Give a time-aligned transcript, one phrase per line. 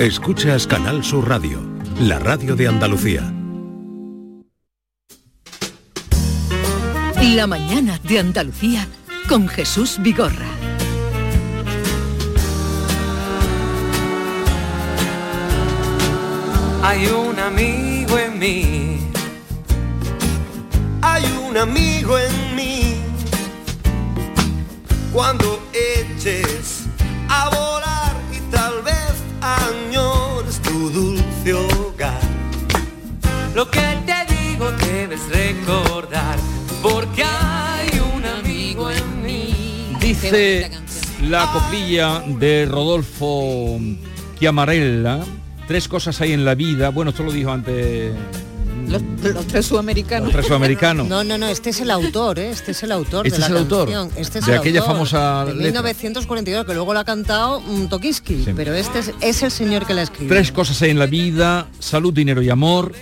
[0.00, 1.60] Escuchas Canal Sur Radio,
[2.00, 3.20] la radio de Andalucía.
[7.34, 8.88] La mañana de Andalucía
[9.28, 10.48] con Jesús Vigorra.
[16.82, 18.98] Hay un amigo en mí.
[21.02, 23.02] Hay un amigo en mí.
[25.12, 26.86] Cuando eches
[27.28, 27.79] a volar
[29.40, 32.20] vez añores tu dulce hogar.
[33.54, 36.38] Lo que te digo debes recordar,
[36.82, 39.96] porque hay un amigo en mí.
[40.00, 40.70] Dice
[41.22, 43.78] la coplilla de Rodolfo
[44.38, 45.20] Chiamarella,
[45.66, 48.12] tres cosas hay en la vida, bueno, esto lo dijo antes
[48.90, 49.02] los,
[49.34, 50.24] los, tres sudamericanos.
[50.26, 51.08] Los tres sudamericanos.
[51.08, 52.50] No, no, no, este es el autor, ¿eh?
[52.50, 53.98] este es el autor este de la es el canción.
[54.08, 55.82] autor Este es de el aquella autor, famosa de letra.
[55.82, 58.52] 1942, que luego lo ha cantado mm, Tokiski, Sí.
[58.54, 60.28] pero este es, es el señor que la escribió.
[60.34, 62.92] Tres cosas hay en la vida, salud, dinero y amor.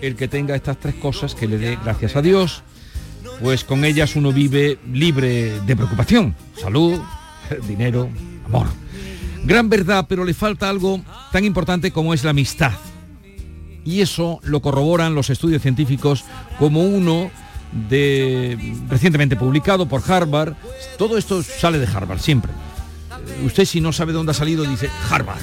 [0.00, 2.62] El que tenga estas tres cosas, que le dé gracias a Dios,
[3.40, 6.34] pues con ellas uno vive libre de preocupación.
[6.60, 7.00] Salud,
[7.68, 8.10] dinero,
[8.46, 8.66] amor.
[9.44, 11.00] Gran verdad, pero le falta algo
[11.32, 12.72] tan importante como es la amistad.
[13.84, 16.24] Y eso lo corroboran los estudios científicos
[16.58, 17.30] como uno
[17.88, 20.54] de recientemente publicado por Harvard.
[20.96, 22.52] Todo esto sale de Harvard siempre.
[23.44, 25.42] Usted si no sabe dónde ha salido dice Harvard.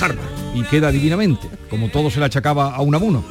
[0.00, 3.24] Harvard y queda divinamente, como todo se le achacaba a Unamuno.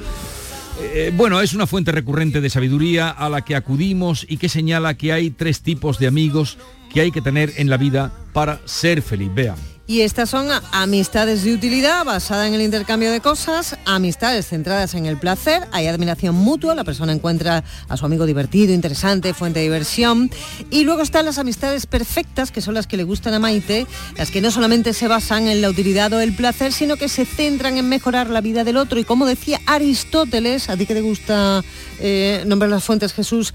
[0.81, 4.95] Eh, bueno, es una fuente recurrente de sabiduría a la que acudimos y que señala
[4.95, 6.57] que hay tres tipos de amigos
[6.91, 9.29] que hay que tener en la vida para ser feliz.
[9.33, 9.72] Vean.
[9.85, 15.05] Y estas son amistades de utilidad basada en el intercambio de cosas, amistades centradas en
[15.05, 19.63] el placer, hay admiración mutua, la persona encuentra a su amigo divertido, interesante, fuente de
[19.63, 20.31] diversión.
[20.71, 23.85] Y luego están las amistades perfectas, que son las que le gustan a Maite,
[24.17, 27.25] las que no solamente se basan en la utilidad o el placer, sino que se
[27.25, 28.99] centran en mejorar la vida del otro.
[28.99, 31.61] Y como decía Aristóteles, a ti que te gusta
[31.99, 33.53] eh, nombrar las fuentes Jesús,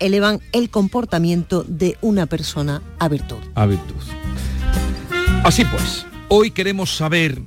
[0.00, 3.38] elevan el comportamiento de una persona a virtud.
[3.54, 4.25] A virtud.
[5.44, 7.40] Así pues, hoy queremos saber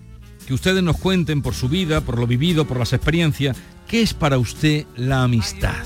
[0.47, 3.55] que ustedes nos cuenten por su vida, por lo vivido, por las experiencias,
[3.87, 5.85] ¿qué es para usted la amistad?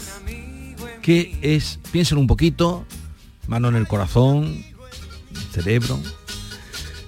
[1.02, 1.80] ¿Qué es?
[1.92, 2.86] Piensen un poquito,
[3.48, 4.64] mano en el corazón,
[5.52, 6.00] cerebro.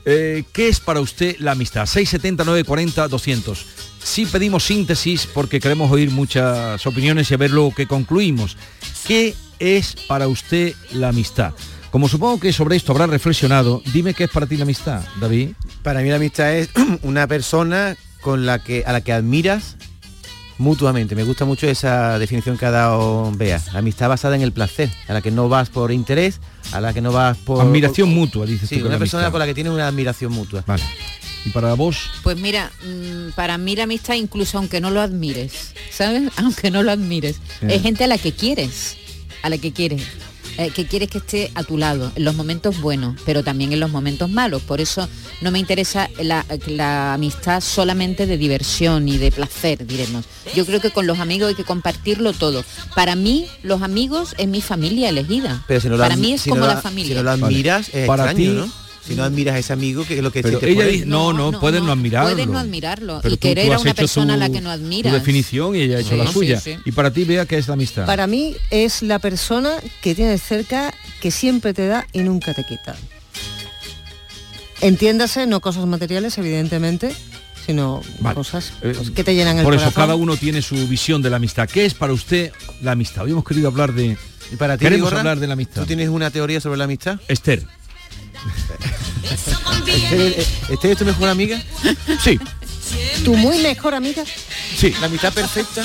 [0.06, 1.85] Eh, ¿Qué es para usted la amistad?
[1.85, 3.66] 670 940 200.
[4.03, 8.57] Sí pedimos síntesis porque queremos oír muchas opiniones y a ver luego que concluimos.
[9.07, 11.53] ¿Qué es para usted la amistad?
[11.95, 15.51] Como supongo que sobre esto habrá reflexionado, dime qué es para ti la amistad, David.
[15.81, 16.67] Para mí la amistad es
[17.03, 19.78] una persona con la que a la que admiras
[20.57, 21.16] mutuamente.
[21.16, 23.61] Me gusta mucho esa definición que ha dado Bea.
[23.72, 26.41] La amistad basada en el placer, a la que no vas por interés,
[26.73, 28.81] a la que no vas por Admiración mutua, dices Sí, tú.
[28.81, 29.31] que una persona amistad.
[29.31, 30.66] con la que tienes una admiración mutua.
[30.67, 30.83] Vale.
[31.45, 31.95] ¿Y para vos?
[32.23, 36.29] Pues mira, mm, para mí la amistad, incluso aunque no lo admires, ¿sabes?
[36.39, 37.67] Aunque no lo admires, Sí.
[37.69, 38.97] es gente a la que quieres,
[39.44, 40.01] a la que quieres.
[40.57, 43.79] Eh, que quieres que esté a tu lado en los momentos buenos, pero también en
[43.79, 44.61] los momentos malos.
[44.61, 45.07] Por eso
[45.41, 50.25] no me interesa la, la amistad solamente de diversión y de placer, diremos.
[50.55, 52.63] Yo creo que con los amigos hay que compartirlo todo.
[52.95, 55.63] Para mí, los amigos es mi familia elegida.
[55.67, 57.09] Pero si no Para mí es si como no la la- familia.
[57.09, 57.19] Si no
[57.99, 58.84] es Para extraño, ti- ¿no?
[59.07, 61.59] Si no admiras a ese amigo, que es lo que Pero ella dice, no, no,
[61.59, 62.31] puedes no, admirarlo.
[62.31, 64.53] Puedes no admirarlo Pero y tú- querer tú a una hecho persona a la tu-
[64.53, 65.13] que no Tu admiras.
[65.13, 66.59] definición y ella ha hecho Sí, la suya.
[66.59, 66.77] sí.
[66.85, 68.05] Y para ti, vea qué es la amistad.
[68.07, 72.63] Para mí es la persona que tienes cerca que siempre te da y nunca te
[72.65, 72.95] quita.
[74.81, 77.15] Entiéndase, no cosas materiales, evidentemente,
[77.65, 78.35] sino Vale.
[78.35, 80.01] cosas Eh, pues, que te llenan el Por eso corazón.
[80.03, 81.69] cada uno tiene su visión de la amistad.
[81.69, 82.51] ¿Qué es para usted
[82.81, 83.23] la amistad?
[83.25, 84.17] Hoy hemos querido hablar de...
[84.51, 85.81] ¿Y para ti, Queremos hablar de la amistad.
[85.81, 87.19] ¿Tú tienes una teoría sobre la amistad?
[87.27, 87.63] Esther.
[89.88, 91.61] ¿Esther, ¿Esther es tu mejor amiga?
[92.23, 92.39] Sí,
[93.23, 94.23] ¿Tu muy mejor amiga?
[94.78, 94.94] sí.
[95.00, 95.83] ¿La amistad perfecta?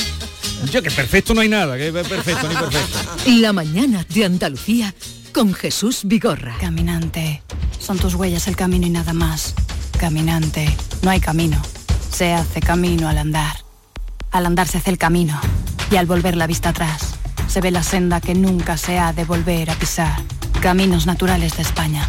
[0.70, 2.98] Yo que perfecto no hay nada, que perfecto ni perfecto.
[3.26, 4.94] La mañana de Andalucía
[5.32, 6.56] con Jesús Vigorra.
[6.60, 7.42] Caminante,
[7.78, 9.54] son tus huellas el camino y nada más.
[9.98, 10.68] Caminante,
[11.02, 11.60] no hay camino.
[12.12, 13.56] Se hace camino al andar.
[14.32, 15.40] Al andar se hace el camino.
[15.90, 17.00] Y al volver la vista atrás,
[17.48, 20.20] se ve la senda que nunca se ha de volver a pisar.
[20.60, 22.08] Caminos naturales de España.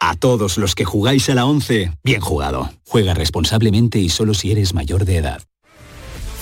[0.00, 2.70] A todos los que jugáis a la 11, bien jugado.
[2.86, 5.42] Juega responsablemente y solo si eres mayor de edad.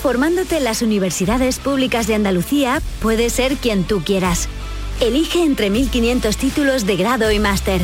[0.01, 4.47] Formándote en las universidades públicas de Andalucía, puedes ser quien tú quieras.
[5.01, 7.81] Elige entre 1.500 títulos de grado y máster.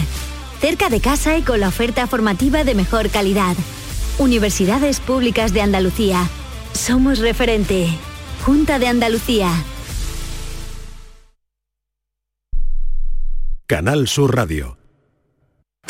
[0.62, 3.56] Cerca de casa y con la oferta formativa de mejor calidad.
[4.20, 6.30] Universidades Públicas de Andalucía.
[6.74, 7.88] Somos referente.
[8.46, 9.52] Junta de Andalucía.
[13.66, 14.78] Canal Sur Radio.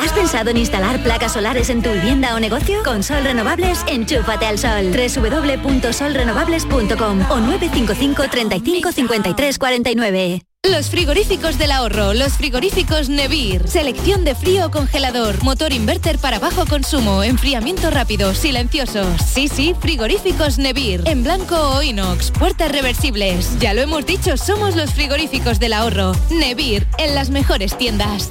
[0.00, 2.82] ¿Has pensado en instalar placas solares en tu vivienda o negocio?
[2.82, 4.92] Con Sol Renovables, enchúfate al sol.
[4.92, 10.40] www.solrenovables.com o 955 35 53 49.
[10.70, 13.68] Los frigoríficos del ahorro, los frigoríficos Nevir.
[13.68, 19.20] Selección de frío o congelador, motor inverter para bajo consumo, enfriamiento rápido, silenciosos.
[19.22, 21.02] Sí, sí, frigoríficos Nevir.
[21.04, 23.58] En blanco o inox, puertas reversibles.
[23.58, 26.12] Ya lo hemos dicho, somos los frigoríficos del ahorro.
[26.30, 28.30] Nevir, en las mejores tiendas.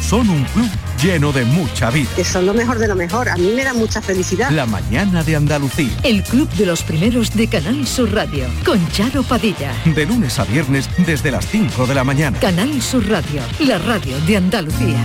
[0.00, 0.68] Son un club
[1.02, 2.08] lleno de mucha vida.
[2.16, 3.28] Que son lo mejor de lo mejor.
[3.28, 4.50] A mí me da mucha felicidad.
[4.50, 5.90] La mañana de Andalucía.
[6.02, 9.72] El Club de los Primeros de Canal Sur Radio, con Charo Padilla.
[9.84, 12.38] De lunes a viernes desde las 5 de la mañana.
[12.40, 15.04] Canal Sur Radio, la radio de Andalucía.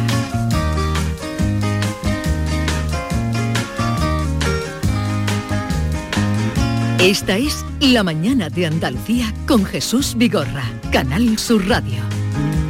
[7.00, 12.23] Esta es La mañana de Andalucía con Jesús Vigorra, Canal Sur Radio.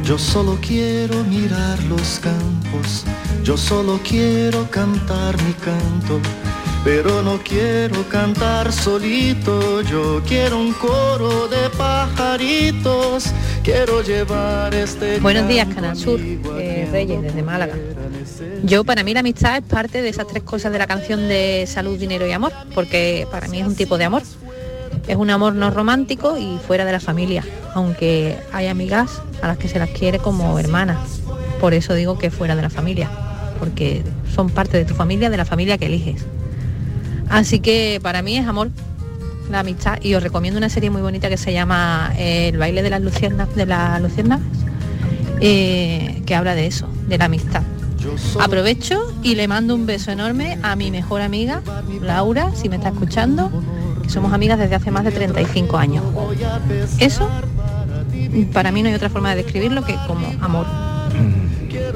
[0.04, 3.06] Yo solo quiero mirar los campos,
[3.42, 6.20] yo solo quiero cantar mi canto,
[6.84, 15.20] pero no quiero cantar solito, yo quiero un coro de pajaritos, quiero llevar este...
[15.20, 17.74] Buenos días, Canal Sur, eh, Reyes, desde Málaga.
[18.62, 21.64] Yo, para mí, la amistad es parte de esas tres cosas de la canción de
[21.66, 24.22] salud, dinero y amor, porque para mí es un tipo de amor.
[25.06, 27.44] Es un amor no romántico y fuera de la familia,
[27.74, 31.20] aunque hay amigas a las que se las quiere como hermanas.
[31.60, 33.10] Por eso digo que fuera de la familia,
[33.58, 34.02] porque
[34.34, 36.24] son parte de tu familia, de la familia que eliges.
[37.28, 38.70] Así que para mí es amor,
[39.50, 42.82] la amistad, y os recomiendo una serie muy bonita que se llama eh, El baile
[42.82, 44.00] de las luciérnagas, de las
[45.40, 47.62] eh, que habla de eso, de la amistad.
[48.40, 51.62] Aprovecho y le mando un beso enorme a mi mejor amiga,
[52.02, 53.50] Laura, si me está escuchando,
[54.08, 56.04] somos amigas desde hace más de 35 años.
[56.98, 57.28] Eso,
[58.52, 60.66] para mí no hay otra forma de describirlo que como amor,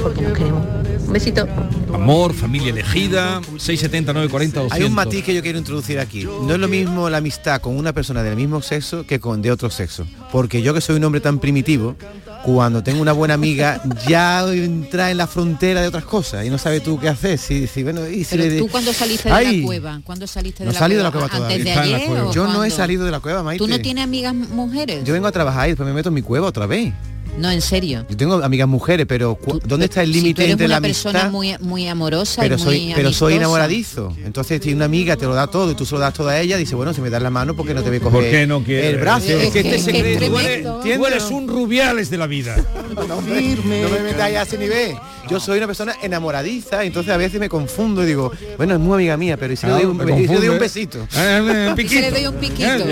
[0.02, 0.62] porque nos queremos.
[1.06, 1.48] Un besito.
[1.94, 4.78] Amor, familia elegida, 670, 940, 200.
[4.78, 6.24] Hay un matiz que yo quiero introducir aquí.
[6.24, 9.50] No es lo mismo la amistad con una persona del mismo sexo que con de
[9.50, 10.06] otro sexo.
[10.30, 11.96] Porque yo que soy un hombre tan primitivo,
[12.45, 16.59] cuando tengo una buena amiga ya entra en la frontera de otras cosas y no
[16.59, 17.38] sabes tú qué hacer.
[17.38, 20.62] Si, si, bueno, y si Pero le- tú cuando saliste de la cueva, ¿cuándo saliste
[20.62, 21.26] de No la he salido de cueva?
[21.26, 21.97] la cueva ¿Antes de todavía.
[21.97, 23.59] ayer o Yo no he salido de la cueva, Maite.
[23.64, 25.04] ¿Tú no tienes amigas mujeres?
[25.04, 26.92] Yo vengo a trabajar y después me meto en mi cueva otra vez.
[27.37, 28.04] No, en serio.
[28.08, 30.80] Yo tengo amigas mujeres, pero ¿dónde está el Si tú límite eres entre una la
[30.80, 31.32] persona amistad?
[31.32, 34.14] muy, muy amorosa Pero y muy soy, pero soy enamoradizo.
[34.25, 36.40] Entonces, si una amiga te lo da todo y tú se lo das todo a
[36.40, 38.20] ella, dice, bueno, si me das la mano, ¿por qué no te voy a coger
[38.20, 38.90] ¿Por qué no quiere?
[38.90, 39.28] el brazo?
[39.28, 40.99] Es que este secreto, tú eres, ¿Entiendes?
[40.99, 42.56] tú eres un rubiales de la vida.
[43.08, 44.97] No, hombre, no me metáis a ese nivel.
[45.30, 48.94] Yo soy una persona enamoradiza, entonces a veces me confundo y digo, bueno, es muy
[48.94, 51.06] amiga mía, pero ¿y si le doy un, besito?
[51.06, 52.85] Le doy un piquito.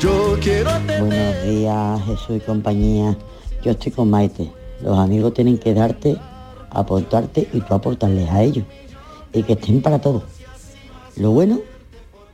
[0.00, 3.16] Yo quiero Buenos días, Jesús y compañía.
[3.64, 4.50] Yo estoy con Maite.
[4.82, 6.16] Los amigos tienen que darte,
[6.70, 8.64] aportarte y tú aportarles a ellos.
[9.32, 10.22] Y que estén para todo.
[11.16, 11.58] Lo bueno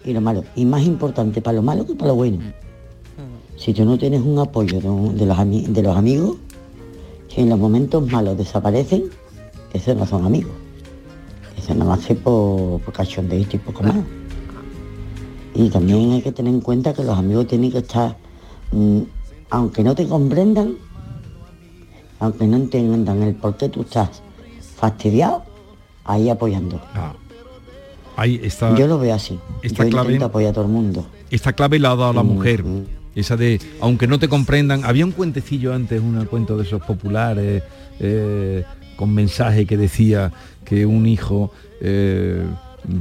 [0.05, 0.45] y lo malo.
[0.55, 2.39] Y más importante para lo malo que para lo bueno.
[3.57, 6.37] Si tú no tienes un apoyo de, de los, ami- de los amigos,
[7.29, 9.05] si en los momentos malos desaparecen,
[9.73, 10.53] esos no son amigos.
[11.57, 13.97] Eso nada más es por, por cachondeito y poco más.
[15.55, 18.17] Y también hay que tener en cuenta que los amigos tienen que estar,
[18.73, 19.01] mm,
[19.51, 20.75] aunque no te comprendan,
[22.19, 24.23] aunque no entiendan el por qué tú estás
[24.77, 25.45] fastidiado,
[26.05, 26.81] ahí apoyando.
[28.17, 28.75] Ahí está.
[28.77, 29.39] Yo lo veo así.
[29.63, 31.07] esta Yo clave- apoyar a todo el mundo.
[31.31, 32.65] Esta clave la ha dado la Mm, mujer.
[33.15, 37.63] Esa de, aunque no te comprendan, había un cuentecillo antes, un cuento de esos populares,
[38.01, 38.65] eh,
[38.97, 40.33] con mensaje que decía
[40.65, 42.45] que un hijo eh,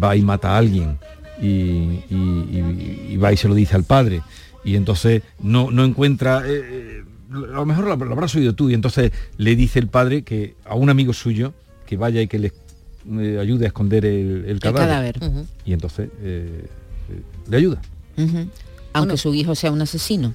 [0.03, 0.97] va y mata a alguien
[1.43, 4.21] y, y- y- y va y se lo dice al padre.
[4.63, 8.69] Y entonces no, no encuentra, eh, eh, a lo mejor lo, lo habrás oído tú,
[8.69, 11.53] y entonces le dice el padre que a un amigo suyo
[11.85, 12.53] que vaya y que le
[13.19, 15.19] eh, ayude a esconder el, el cadáver.
[15.65, 16.65] Y entonces eh,
[17.49, 17.81] le ayuda.
[18.93, 20.33] Aunque su hijo sea un asesino.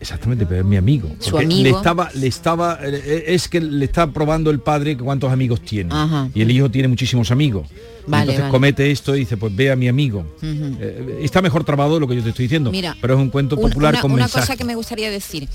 [0.00, 1.10] Exactamente, pero es mi amigo.
[1.18, 1.62] Su amigo.
[1.62, 5.90] Le estaba, le estaba, es que le está probando el padre cuántos amigos tiene.
[5.92, 6.30] Ajá.
[6.34, 7.68] Y el hijo tiene muchísimos amigos.
[8.10, 8.50] Vale, entonces vale.
[8.50, 10.24] comete esto y dice, pues ve a mi amigo.
[10.42, 12.70] Eh, está mejor trabado de lo que yo te estoy diciendo.
[12.70, 14.46] Mira, pero es un cuento popular una, con una mensaje.
[14.46, 15.48] cosa que me gustaría decir.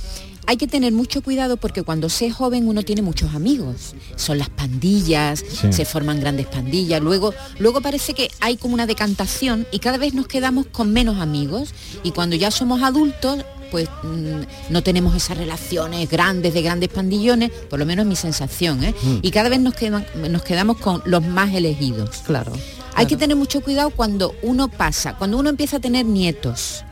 [0.48, 3.96] Hay que tener mucho cuidado porque cuando se es joven uno tiene muchos amigos.
[4.16, 5.74] Son las pandillas, Sí.
[5.74, 7.02] se forman grandes pandillas.
[7.02, 11.20] Luego, luego parece que hay como una decantación y cada vez nos quedamos con menos
[11.20, 11.74] amigos.
[12.04, 14.42] Y cuando ya somos adultos, pues mm,
[14.72, 18.94] no tenemos esas relaciones grandes de grandes pandillones, por lo menos es mi sensación, ¿eh?
[19.02, 19.18] Mm.
[19.22, 22.18] Y cada vez nos, quedan- nos quedamos con los más elegidos.
[22.26, 22.52] Claro.
[22.98, 26.84] Hay que tener mucho cuidado cuando uno pasa, cuando uno empieza a tener nietos,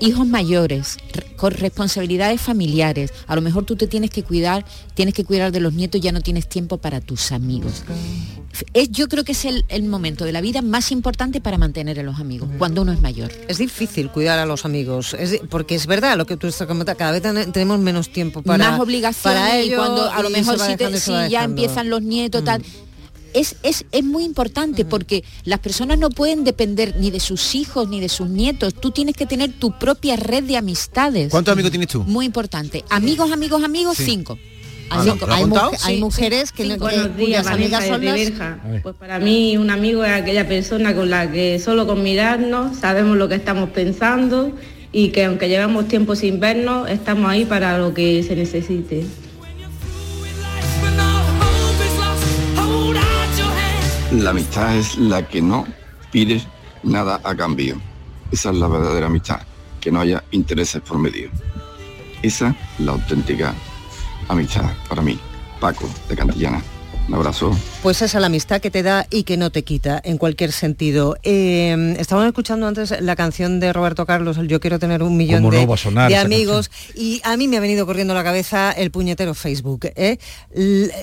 [0.00, 3.12] hijos mayores, re- con responsabilidades familiares.
[3.26, 6.12] A lo mejor tú te tienes que cuidar, tienes que cuidar de los nietos, ya
[6.12, 7.82] no tienes tiempo para tus amigos.
[8.72, 12.00] Es, yo creo que es el, el momento de la vida más importante para mantener
[12.00, 13.30] a los amigos, cuando uno es mayor.
[13.48, 16.98] Es difícil cuidar a los amigos, es porque es verdad lo que tú estás comentando,
[16.98, 20.58] cada vez ten- tenemos menos tiempo para más obligaciones para y cuando a lo mejor
[20.58, 22.62] si, te- si ya empiezan los nietos tal
[23.36, 27.88] es, es, es muy importante porque las personas no pueden depender ni de sus hijos
[27.88, 28.74] ni de sus nietos.
[28.74, 31.30] Tú tienes que tener tu propia red de amistades.
[31.30, 32.02] ¿Cuántos amigos tienes tú?
[32.04, 32.82] Muy importante.
[32.88, 34.04] Amigos, amigos, amigos, Sí.
[34.06, 34.38] cinco.
[34.88, 35.04] Ah.
[35.04, 35.70] ¿lo has contado?
[35.84, 38.82] hay mujeres que, que- Buenos días, Vanessa amigas son las-.
[38.82, 43.16] Pues para mí un amigo es aquella persona con la que solo con mirarnos sabemos
[43.16, 44.52] lo que estamos pensando
[44.92, 49.04] y que aunque llevamos tiempo sin vernos, estamos ahí para lo que se necesite.
[54.12, 55.66] La amistad es la que no
[56.12, 56.46] pides
[56.84, 57.80] nada a cambio.
[58.30, 59.40] Esa es la verdadera amistad,
[59.80, 61.28] que no haya intereses por medio.
[62.22, 63.52] Esa es la auténtica
[64.28, 65.18] amistad para mí.
[65.60, 66.62] Paco, de Cantillana.
[67.08, 67.56] Un abrazo.
[67.82, 70.50] Pues esa es la amistad que te da y que no te quita en cualquier
[70.50, 71.16] sentido.
[71.22, 75.42] Eh, estábamos escuchando antes la canción de Roberto Carlos, el Yo quiero tener un millón
[75.42, 78.72] ¿Cómo no de, sonar amigos y a mí me ha venido corriendo a la cabeza
[78.72, 79.88] el puñetero Facebook.
[79.94, 80.18] ¿eh?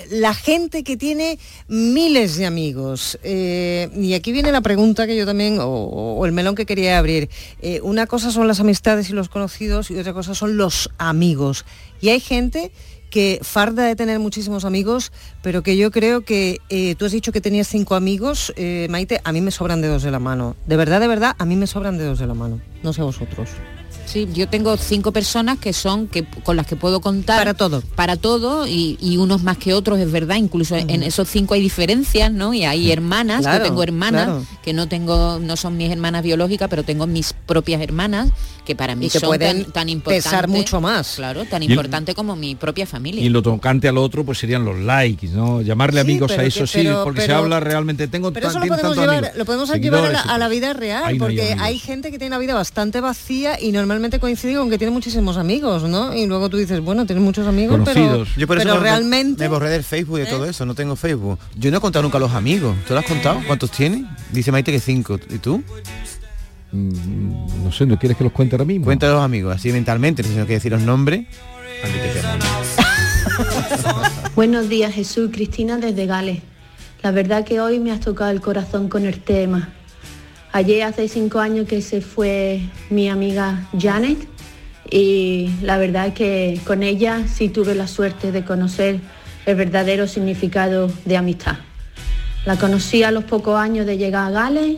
[0.09, 3.17] La gente que tiene miles de amigos.
[3.23, 6.97] Eh, y aquí viene la pregunta que yo también, o, o el melón que quería
[6.97, 7.29] abrir.
[7.61, 11.63] Eh, una cosa son las amistades y los conocidos y otra cosa son los amigos.
[12.01, 12.73] Y hay gente
[13.13, 15.11] que farda de tener muchísimos amigos,
[15.43, 19.21] pero que yo creo que eh, tú has dicho que tenías cinco amigos, eh, Maite,
[19.23, 20.55] a mí me sobran dedos de la mano.
[20.65, 22.59] De verdad, de verdad, a mí me sobran dedos de la mano.
[22.81, 23.49] No sé vosotros.
[24.07, 27.81] Sí, yo tengo cinco personas que son que con las que puedo contar Para todo.
[27.95, 31.61] para todo y, y unos más que otros es verdad incluso en esos cinco hay
[31.61, 34.45] diferencias no y hay hermanas Claro, yo tengo hermanas claro.
[34.61, 38.29] que no tengo no son mis hermanas biológicas pero tengo mis propias hermanas
[38.65, 41.15] que para mí Y que son pueden tan, tan importantes pesar mucho más.
[41.15, 44.63] claro tan el- importante como mi propia familia Y lo tocante al otro, pues serían
[44.65, 45.61] los likes, ¿no?
[45.61, 48.07] Llamarle Sí, amigos a eso que- sí, pero- porque se pero- habla realmente.
[48.07, 50.37] Tengo Pero eso tan- lo podemos llevar, amigos, lo podemos llevar a la, seguidores, a
[50.37, 53.59] la vida real, Ahí no hay porque hay gente que tiene una vida bastante vacía
[53.59, 56.13] y normalmente coincide con que tiene muchísimos amigos, ¿no?
[56.15, 59.43] Y luego tú dices, bueno, tienes muchos amigos, pero, Yo por eso pero me- realmente...
[59.43, 61.37] me borré del Facebook y de todo eso, no tengo Facebook.
[61.57, 62.75] Yo no he contado nunca a los amigos.
[62.87, 63.41] ¿Tú lo has contado?
[63.45, 64.01] ¿Cuántos tienes?
[64.31, 65.19] Dice Maite que cinco.
[65.29, 65.63] ¿Y tú?
[66.73, 68.85] Mm, No sé, ¿no quieres que los cuente ahora mismo?
[68.85, 71.25] Cuenta a los amigos, así mentalmente, si no que decir los nombres.
[74.35, 76.39] Buenos días Jesús, Cristina desde Gales.
[77.03, 79.69] La verdad que hoy me has tocado el corazón con el tema.
[80.51, 84.17] Ayer hace cinco años que se fue mi amiga Janet
[84.89, 88.99] y la verdad es que con ella sí tuve la suerte de conocer
[89.45, 91.57] el verdadero significado de amistad.
[92.45, 94.77] La conocí a los pocos años de llegar a Gales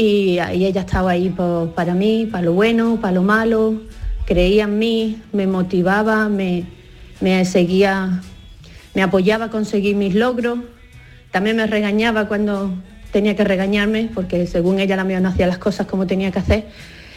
[0.00, 1.28] y, ella estaba ahí
[1.74, 3.82] para mí, para lo bueno, para lo malo,
[4.24, 6.64] creía en mí, me motivaba, me,
[7.20, 8.22] me seguía,
[8.94, 10.60] me apoyaba a conseguir mis logros,
[11.30, 12.72] también me regañaba cuando
[13.12, 16.38] tenía que regañarme, porque según ella la mía no hacía las cosas como tenía que
[16.38, 16.64] hacer,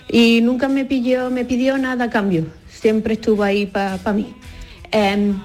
[0.09, 4.33] y nunca me pidió, me pidió nada a cambio, siempre estuvo ahí para mí.
[4.91, 5.39] Em,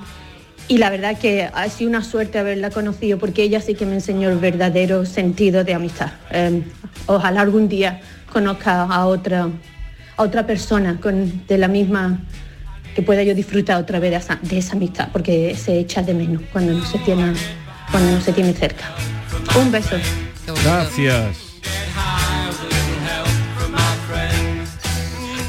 [0.68, 3.94] y la verdad que ha sido una suerte haberla conocido porque ella sí que me
[3.94, 6.12] enseñó el verdadero sentido de amistad.
[6.30, 6.62] Em,
[7.06, 9.48] ojalá algún día conozca a otra,
[10.16, 12.20] a otra persona con, de la misma
[12.94, 16.12] que pueda yo disfrutar otra vez de esa, de esa amistad porque se echa de
[16.12, 17.32] menos cuando no se tiene,
[17.90, 18.84] cuando no se tiene cerca.
[19.58, 19.96] Un beso.
[20.64, 21.48] Gracias.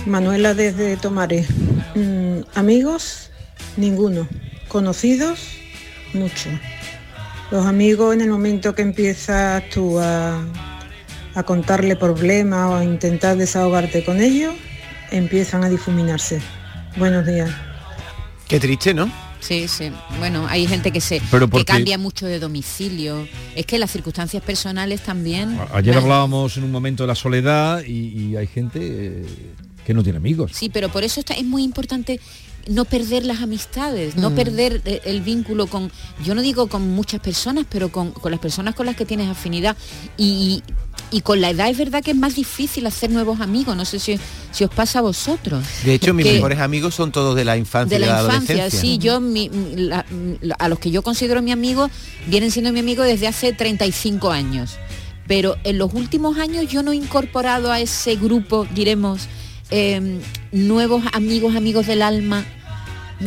[0.06, 1.48] Manuela desde Tomares.
[1.94, 3.30] Mm, amigos,
[3.78, 4.28] ninguno.
[4.70, 5.40] Conocidos,
[6.14, 6.50] mucho.
[7.52, 10.44] Los amigos en el momento que empiezas tú a,
[11.34, 14.54] a contarle problemas o a intentar desahogarte con ellos,
[15.12, 16.40] empiezan a difuminarse.
[16.98, 17.50] Buenos días.
[18.48, 19.12] Qué triste, ¿no?
[19.40, 19.92] Sí, sí.
[20.20, 23.28] Bueno, hay gente que se Pero que porque- cambia mucho de domicilio.
[23.56, 25.58] Es que las circunstancias personales también.
[25.74, 29.26] Ayer hablábamos en un momento de la soledad y, y hay gente eh,
[29.86, 30.52] que no tiene amigos.
[30.54, 32.20] Sí, pero por eso está, es muy importante
[32.68, 34.36] no perder las amistades, no Mm.
[34.36, 35.92] perder eh, el vínculo con,
[36.24, 39.28] yo no digo con muchas personas, pero con, con las personas con las que tienes
[39.30, 39.75] afinidad.
[40.18, 40.62] Y,
[41.12, 43.75] y con la edad es verdad que es más difícil hacer nuevos amigos.
[43.75, 44.20] No sé si,
[44.51, 45.63] si os pasa a vosotros.
[45.84, 48.98] De hecho, mis mejores amigos son todos de la infancia de la la, infancia, sí,
[49.00, 50.06] yo mi- la-
[50.42, 51.89] la- a los que yo considero mi amigo
[52.28, 54.78] vienen siendo mi amigo desde hace 35 años.
[55.28, 59.22] Pero en los últimos años yo no he incorporado a ese grupo, diremos,
[59.72, 60.20] eh,
[60.51, 62.44] nuevos amigos, amigos del alma,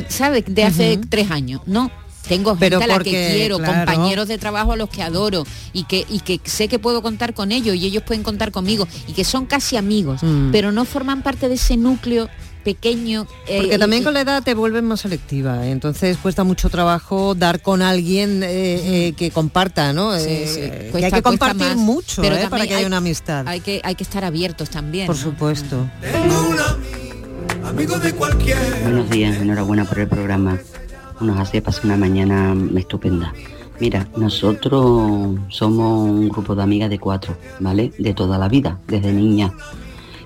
[0.09, 0.45] ¿sabes?
[0.47, 1.91] De hace tres años, ¿no?
[2.29, 3.85] Tengo gente Pero a la porque, que quiero, claro.
[3.85, 7.35] compañeros de trabajo a los que adoro y que, y que sé que puedo contar
[7.35, 10.52] con ellos y ellos pueden contar conmigo y que son casi amigos, Mm.
[10.52, 12.29] pero no forman parte de ese núcleo
[12.62, 13.26] pequeño.
[13.49, 15.73] eh, Porque también y- con la edad te vuelves más selectiva, ¿eh?
[15.73, 20.17] entonces cuesta mucho trabajo dar con alguien eh, eh, que comparta, ¿no?
[20.17, 23.49] Sí, que hay que compartir más, mucho pero para que haya hay- una amistad.
[23.49, 25.08] Hay que, hay que estar abiertos también.
[25.08, 25.23] Por ¿no?
[25.23, 25.89] supuesto.
[27.65, 28.59] Amigo de cualquier.
[28.83, 30.59] Buenos días, enhorabuena por el programa.
[31.21, 33.33] Nos hace pasar una mañana estupenda.
[33.79, 37.93] Mira, nosotros somos un grupo de amigas de cuatro, ¿vale?
[37.99, 39.53] De toda la vida, desde niña.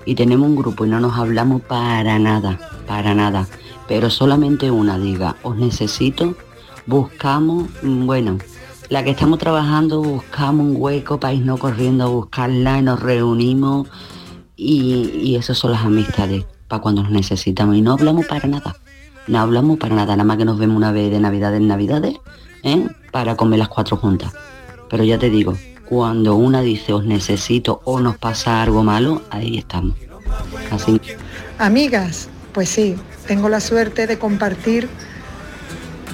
[0.05, 3.47] Y tenemos un grupo y no nos hablamos para nada, para nada.
[3.87, 6.35] Pero solamente una diga, os necesito,
[6.87, 8.39] buscamos, mm, bueno,
[8.89, 13.87] la que estamos trabajando, buscamos un hueco para irnos corriendo a buscarla y nos reunimos
[14.55, 17.75] y, y esas son las amistades para cuando nos necesitamos.
[17.75, 18.75] Y no hablamos para nada.
[19.27, 20.15] No hablamos para nada.
[20.15, 22.15] Nada más que nos vemos una vez de navidad en navidades
[22.63, 22.87] ¿eh?
[23.11, 24.33] para comer las cuatro juntas.
[24.89, 29.57] Pero ya te digo cuando una dice os necesito o nos pasa algo malo ahí
[29.57, 29.95] estamos.
[30.69, 30.99] Así
[31.59, 34.89] Amigas, pues sí, tengo la suerte de compartir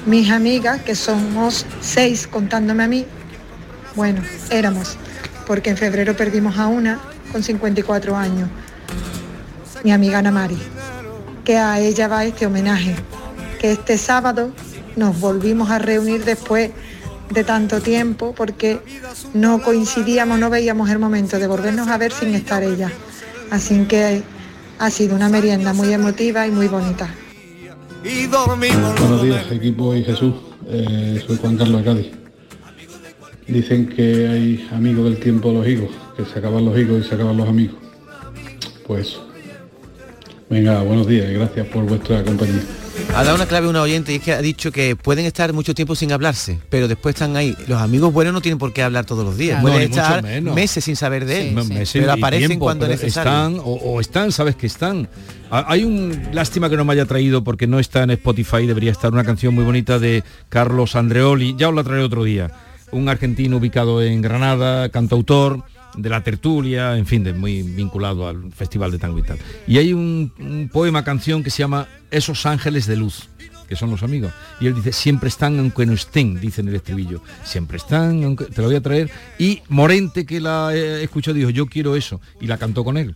[0.06, 3.06] mis amigas, que somos seis contándome a mí.
[3.96, 4.98] Bueno, éramos,
[5.48, 7.00] porque en febrero perdimos a una
[7.32, 8.50] con 54 años,
[9.84, 10.58] mi amiga Ana Mari,
[11.43, 12.96] que a ella va este homenaje,
[13.60, 14.52] que este sábado
[14.96, 16.72] nos volvimos a reunir después
[17.30, 18.80] de tanto tiempo porque
[19.34, 22.91] no coincidíamos, no veíamos el momento de volvernos a ver sin estar ella.
[23.52, 24.24] Así que
[24.80, 27.13] ha sido una merienda muy emotiva y muy bonita.
[29.00, 30.34] Buenos días, equipo y Jesús.
[30.67, 32.12] Eh, soy Juan Carlos de.
[33.48, 37.15] Dicen que hay amigos del tiempo los higos, que se acaban los higos y se
[37.15, 37.76] acaban los amigos.
[38.88, 39.19] Pues,
[40.54, 42.62] venga, buenos días y gracias por vuestra compañía.
[43.16, 45.52] Ha dado una clave a una oyente y es que ha dicho que pueden estar
[45.52, 47.56] mucho tiempo sin hablarse, pero después están ahí.
[47.68, 49.58] Los amigos buenos no tienen por qué hablar todos los días.
[49.63, 50.54] No, Pueden mucho estar menos.
[50.56, 53.32] meses sin saber de él, No, meses pero aparecen tiempo, cuando pero es necesario.
[53.32, 55.10] Están, o, o están, sabes que están.
[55.50, 58.92] Ha- Hay un lástima que no me haya traído porque no está en Spotify, debería
[58.92, 62.52] estar una canción muy bonita de Carlos Andreoli, ya os la traeré otro día.
[62.92, 65.63] Un argentino ubicado en Granada, cantautor
[65.95, 69.38] de la tertulia, en fin, de muy vinculado al Festival de Tango y tal.
[69.67, 73.29] Y hay un, un poema, canción que se llama Esos ángeles de luz
[73.67, 74.32] que son los amigos.
[74.60, 77.21] Y él dice, siempre están aunque no estén, dice en el estribillo.
[77.43, 79.10] Siempre están, aunque te lo voy a traer.
[79.39, 82.19] Y Morente, que la eh, escuchó, dijo, yo quiero eso.
[82.41, 83.15] Y la cantó con él.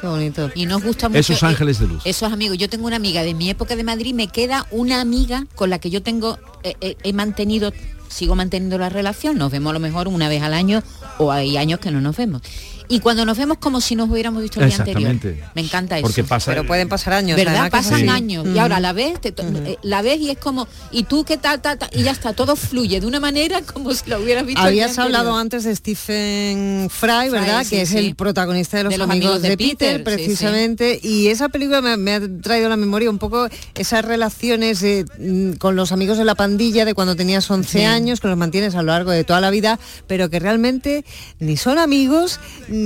[0.00, 0.50] Qué bonito.
[0.54, 1.20] Y nos gusta mucho.
[1.20, 2.02] Esos ángeles de luz.
[2.04, 2.56] Esos amigos.
[2.56, 5.78] Yo tengo una amiga de mi época de Madrid, me queda una amiga con la
[5.78, 7.72] que yo tengo, eh, eh, he mantenido,
[8.10, 10.82] sigo manteniendo la relación, nos vemos a lo mejor una vez al año
[11.18, 12.42] o hay años que no nos vemos.
[12.90, 15.16] Y cuando nos vemos como si nos hubiéramos visto el día anterior.
[15.54, 16.06] Me encanta eso.
[16.06, 17.36] Porque pasa Pero pueden pasar años.
[17.36, 17.70] ¿Verdad?
[17.70, 21.24] Pasan años y ahora la ves, te eh, la ves y es como, ¿y tú
[21.24, 21.88] qué tal, tal, tal?
[21.94, 24.60] Y ya está, todo fluye de una manera como si lo hubieras visto.
[24.66, 25.40] el día Habías hablado anterior.
[25.40, 27.62] antes de Stephen Fry, ¿verdad?
[27.64, 27.98] sí, que es sí.
[27.98, 30.98] el protagonista de los, De los amigos, amigos de de Peter, Peter, sí, precisamente.
[31.02, 35.04] Y esa película me, me ha traído a la memoria un poco esas relaciones eh,
[35.18, 37.84] mm, con los amigos de la pandilla de cuando tenías 11 Sí.
[37.84, 41.04] años, que los mantienes a lo largo de toda la vida, pero que realmente
[41.38, 42.79] ni son amigos ni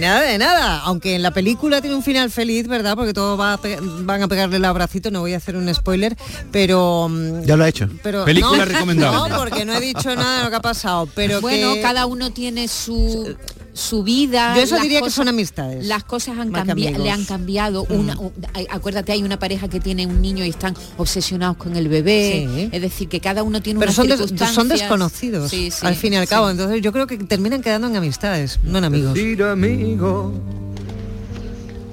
[0.00, 0.80] nada de nada.
[0.80, 2.96] Aunque en la película tiene un final feliz, ¿verdad?
[2.96, 3.58] Porque todos va
[4.02, 6.16] van a pegarle el abracito, no voy a hacer un spoiler,
[6.52, 7.08] pero...
[7.10, 7.88] mm, Ya lo ha hecho.
[8.02, 9.28] pero Película no, recomendable.
[9.30, 12.06] No, porque no he dicho nada de lo que ha pasado, pero bueno, que- cada
[12.06, 13.34] uno tiene su
[13.74, 14.54] su vida.
[14.56, 15.84] Yo eso diría que son amistades.
[15.86, 17.84] Las cosas han cambiado, le han cambiado.
[17.90, 17.92] Mm.
[17.92, 18.32] Una, un-
[18.70, 22.48] acuérdate, hay una pareja que tiene un niño y están obsesionados con el bebé.
[22.54, 22.68] Sí.
[22.70, 24.06] Es decir, que cada uno tiene pero unas son,
[24.36, 26.46] des- son desconocidos Sí, sí, al fin y al cabo.
[26.46, 26.52] sí.
[26.52, 29.18] Entonces yo creo que terminan quedando en amistades, no en amigos.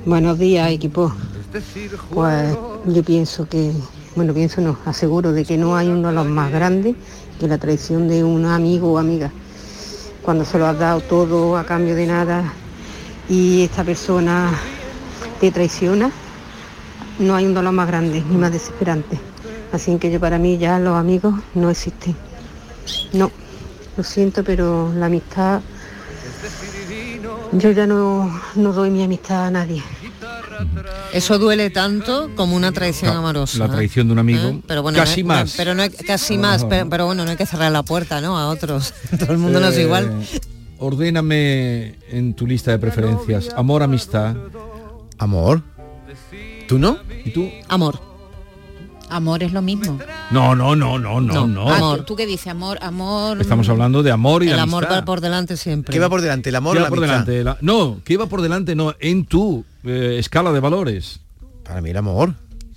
[0.05, 1.13] Buenos días, equipo.
[2.13, 3.71] Pues yo pienso que,
[4.15, 6.95] bueno, pienso no, aseguro de que no hay uno de los más grandes
[7.39, 9.31] que la traición de un amigo o amiga.
[10.21, 12.53] Cuando se lo has dado todo a cambio de nada
[13.27, 14.51] y esta persona
[15.39, 16.11] te traiciona,
[17.19, 19.19] no hay un dolor más grande ni más desesperante.
[19.71, 22.15] Así que yo para mí ya los amigos no existen.
[23.13, 23.31] No,
[23.97, 25.61] lo siento, pero la amistad,
[27.53, 29.81] yo ya no, no doy mi amistad a nadie.
[31.13, 33.57] Eso duele tanto como una traición amorosa.
[33.59, 33.69] la ¿eh?
[33.69, 34.61] traición de un amigo, ¿Eh?
[34.67, 35.53] Pero bueno, casi no- no- más.
[35.57, 36.89] pero no hay- casi más, pero, ¿no?
[36.89, 38.37] pero bueno, no hay que cerrar la puerta, ¿no?
[38.37, 38.93] A otros.
[39.19, 40.11] Todo el mundo no es Eh, igual.
[40.79, 43.49] Ordéname en tu lista de preferencias.
[43.55, 44.35] Amor, amistad.
[45.17, 45.61] Amor.
[46.67, 46.97] ¿Tú no?
[47.25, 47.49] ¿Y tú?
[47.67, 47.99] Amor.
[49.11, 49.99] Amor es lo mismo.
[50.31, 51.69] No, no, no, no, no, no.
[51.69, 52.47] Ah, ¿tú, qué dices?
[52.47, 53.41] Amor, amor.
[53.41, 55.01] Estamos hablando de amor y de El amor amistad.
[55.01, 55.91] va por delante siempre.
[55.93, 56.47] ¿Qué va por delante?
[56.47, 57.25] ¿El amor ¿Qué o va la por amistad?
[57.25, 57.43] delante?
[57.43, 58.73] La- no, ¿qué va por delante?
[58.73, 61.19] No, en tu eh, escala de valores.
[61.65, 62.33] Para mí el amor.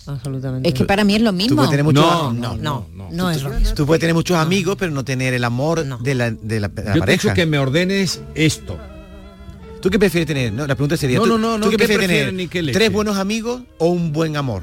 [0.06, 0.68] Absolutamente.
[0.68, 1.56] Es que para mí es lo Tú mismo.
[1.56, 3.74] puedes tener muchos No, no, no, no es lo mismo.
[3.74, 6.84] Tú puedes tener muchos amigos, pero no tener el amor de la, de la- de
[6.84, 7.22] la Yo te he pareja.
[7.28, 8.76] dicho que me ordenes esto.
[9.80, 10.52] ¿Tú qué prefieres tener?
[10.52, 12.34] No, la pregunta sería, No, ¿tú, no, no, ¿tú no, qué ¿qué prefieres prefieres tener?
[12.34, 12.76] ni qué leche?
[12.78, 14.62] ¿Tres buenos amigos o un buen amor?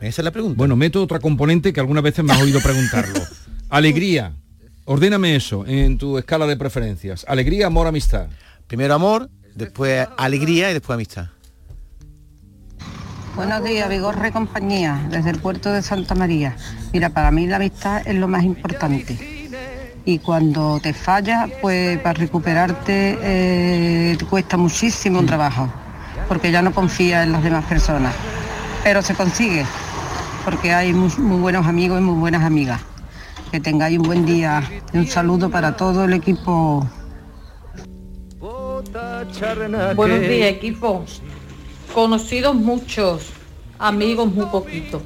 [0.00, 0.56] Esa es la pregunta.
[0.56, 3.20] Bueno, meto otra componente que algunas veces me has oído preguntarlo.
[3.68, 4.32] Alegría.
[4.86, 7.24] Ordéname eso en tu escala de preferencias.
[7.28, 8.28] Alegría, amor, amistad.
[8.66, 11.26] Primero amor, después alegría y después amistad.
[13.36, 16.56] Buenos días, Vigorre compañía, desde el puerto de Santa María.
[16.92, 19.48] Mira, para mí la amistad es lo más importante.
[20.04, 25.72] Y cuando te falla, pues para recuperarte eh, te cuesta muchísimo un trabajo,
[26.26, 28.14] porque ya no confías en las demás personas.
[28.82, 29.64] Pero se consigue,
[30.50, 32.80] porque hay muy, muy buenos amigos y muy buenas amigas.
[33.52, 36.84] Que tengáis un buen día y un saludo para todo el equipo.
[39.94, 41.04] Buenos días, equipo.
[41.94, 43.26] Conocidos muchos,
[43.78, 45.02] amigos muy poquitos.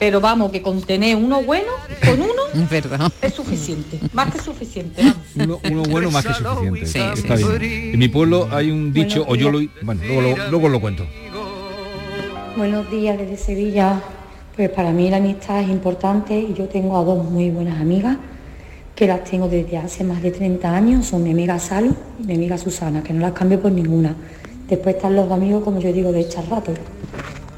[0.00, 1.70] Pero vamos, que con tener uno bueno,
[2.04, 3.12] con uno Verdad.
[3.22, 4.00] es suficiente.
[4.12, 5.02] Más que suficiente,
[5.36, 5.60] vamos.
[5.60, 6.86] Uno, uno bueno más que suficiente.
[6.86, 7.94] Sí, Está sí, bien.
[7.94, 9.60] En mi pueblo hay un dicho, o yo lo...
[9.82, 10.02] Bueno,
[10.50, 11.06] luego lo cuento.
[12.56, 14.02] Buenos días desde Sevilla.
[14.56, 18.16] Pues para mí la amistad es importante y yo tengo a dos muy buenas amigas
[18.94, 21.06] que las tengo desde hace más de 30 años.
[21.06, 24.14] Son mi amiga Salo y mi amiga Susana, que no las cambio por ninguna.
[24.68, 26.72] Después están los amigos, como yo digo, de echar rato.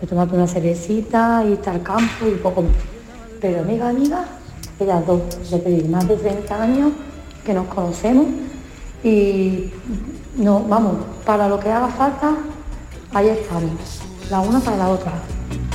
[0.00, 2.72] De tomarte una cervecita, irte al campo y poco más.
[3.40, 4.24] Pero amiga, amiga,
[4.78, 6.92] ellas dos, te digo, más de 30 años
[7.44, 8.26] que nos conocemos
[9.02, 9.70] y
[10.36, 12.36] no, vamos, para lo que haga falta,
[13.12, 15.12] ahí estamos, la una para la otra.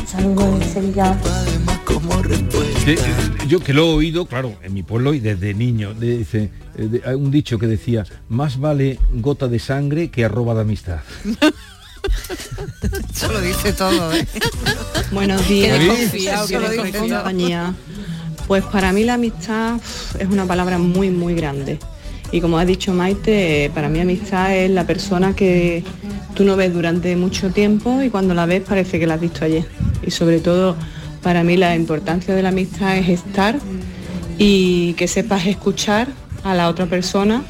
[0.08, 1.18] Saludos Sevilla.
[2.86, 2.98] Eh,
[3.48, 6.88] yo que lo he oído, claro, en mi pueblo y desde niño, de- dice, eh,
[6.90, 11.00] de- hay un dicho que decía, más vale gota de sangre que arroba de amistad.
[13.14, 14.26] Eso lo dice todo, ¿eh?
[15.12, 15.78] Buenos días,
[17.18, 17.74] compañía.
[18.48, 19.78] Pues para mí la amistad
[20.18, 21.80] es una palabra muy, muy grande.
[22.32, 25.84] Y como ha dicho Maite, para mí amistad es la persona que
[26.34, 29.44] tú no ves durante mucho tiempo y cuando la ves parece que la has visto
[29.44, 29.66] ayer.
[30.08, 30.76] Y sobre todo,
[31.22, 33.60] para mí la importancia de la amistad es estar
[34.38, 36.08] y que sepas escuchar
[36.44, 37.44] a la otra persona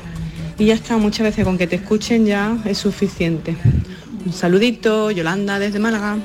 [0.60, 3.56] y ya está, muchas veces con que te escuchen ya es suficiente.
[4.26, 6.18] Un saludito, Yolanda desde Málaga.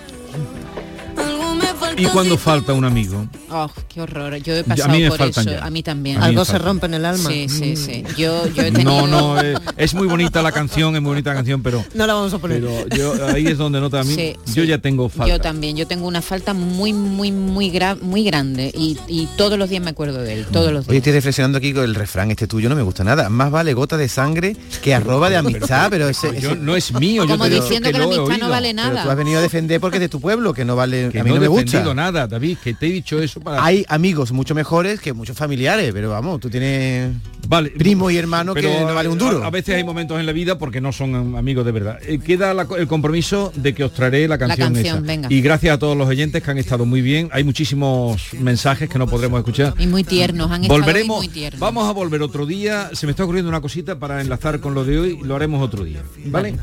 [1.96, 3.26] Y cuando falta un amigo.
[3.50, 4.37] Oh, qué horror.
[4.37, 5.57] Yo he a pasado mí me por faltan eso.
[5.59, 5.64] ya.
[5.66, 6.16] A mí también.
[6.16, 7.28] A mí Algo se rompe en el alma.
[7.31, 7.76] Sí, sí, Mm.
[7.76, 8.05] sí.
[8.16, 9.07] Yo, yo he tenido...
[9.07, 12.07] No, no, eh, es muy bonita la canción, es muy bonita la canción, pero, No
[12.07, 12.61] la vamos a poner.
[12.62, 14.14] pero yo, ahí es donde nota a mí.
[14.14, 14.66] Sí, yo sí.
[14.68, 15.33] ya tengo falta.
[15.33, 19.59] Yo también, yo tengo una falta muy, muy, muy, gra- muy grande y, y todos
[19.59, 21.00] los días me acuerdo de él, todos los Hoy días.
[21.02, 23.28] estoy reflexionando aquí con el refrán este tuyo, no me gusta nada.
[23.28, 26.92] Más vale gota de sangre que arroba de amistad, pero ese, Yo- ese- no es
[26.94, 29.14] mío, yo Como te digo diciendo que la amistad no vale pero tú has nada.
[29.14, 31.37] venido a defender porque es de tu pueblo, que no vale, Que a mí no,
[31.37, 31.81] no, me gusta.
[31.94, 33.64] Nada, David, que te he dicho eso para...
[33.64, 37.10] Hay amigos mucho mejores que muchos familiares, pero vamos, tú tienes
[37.48, 39.42] Vale, primo y hermano que no vale un duro.
[39.42, 41.98] A, a veces hay momentos en la vida porque no son am- amigos de verdad.
[42.06, 45.06] Eh, queda la el compromiso de que os traeré la canción, canción, esa.
[45.06, 45.28] venga.
[45.30, 47.28] Y gracias a todos los oyentes que han estado muy bien.
[47.32, 49.74] Hay muchísimos mensajes que no podremos escuchar.
[49.78, 51.60] Y muy tiernos, han Volveremos, muy tiernos.
[51.60, 52.90] vamos a volver otro día.
[52.92, 55.18] Se me está ocurriendo una cosita para enlazar con lo de hoy.
[55.22, 56.54] Lo haremos otro día, ¿vale?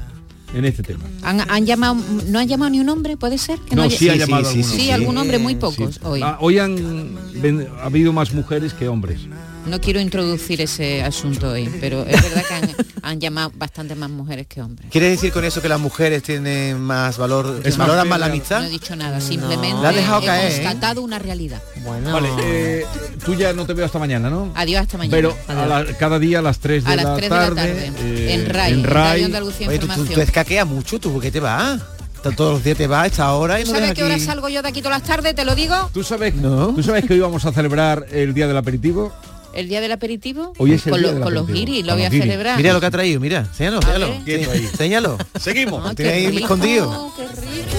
[0.53, 1.03] En este tema.
[1.21, 1.95] ¿Han, han llamado,
[2.27, 3.17] ¿No han llamado ni un hombre?
[3.17, 3.59] ¿Puede ser?
[3.59, 4.73] Que No, haya- sí ha llamado sí, alguno.
[4.75, 6.01] Sí, algún hombre, muy pocos Sí.
[6.03, 6.21] hoy.
[6.23, 9.19] Ah, hoy han ven- ha habido más mujeres que hombres.
[9.69, 14.09] No quiero introducir ese asunto hoy, pero es verdad que han, han llamado bastante más
[14.09, 14.89] mujeres que hombres.
[14.91, 18.61] ¿Quieres decir con eso que las mujeres tienen más valor, Es valoran más la amistad?
[18.61, 20.55] No he dicho nada, simplemente La has dejado he caer, ¿eh?
[20.55, 21.61] constatado una realidad.
[21.83, 22.11] Bueno.
[22.11, 22.85] Vale, eh,
[23.23, 24.51] tú ya no te veo hasta mañana, ¿no?
[24.55, 25.15] Adiós hasta mañana.
[25.15, 27.41] Pero a la- cada día a las 3 de, A las la, 3 de la
[27.45, 29.03] tarde, tarde, eh, en RAI, en en RAI.
[29.11, 30.15] Radio Andalucía Oye, tú, tú, Información.
[30.15, 31.79] tú escaqueas mucho, tú, ¿por qué te vas?
[32.35, 34.19] Todos los días te vas a esta hora y ¿Tú no sabes dejas qué hora
[34.19, 35.35] salgo yo de aquí todas las tardes?
[35.35, 35.89] ¿Te lo digo?
[35.93, 36.73] ¿Tú sabes, No.
[36.75, 39.13] ¿Tú sabes que hoy vamos a celebrar el día del aperitivo?
[39.53, 40.53] El día del aperitivo.
[40.57, 42.25] Hoy es el con, día lo- del con los giris, lo voy a guiris.
[42.25, 42.57] celebrar.
[42.57, 43.45] Mira lo que ha traído, mira.
[44.23, 44.65] Quieto ahí.
[44.65, 45.17] Enséñalo.
[45.39, 45.83] Seguimos.
[45.85, 47.13] Ah, tiene ahí rico, escondido.
[47.17, 47.77] qué rico.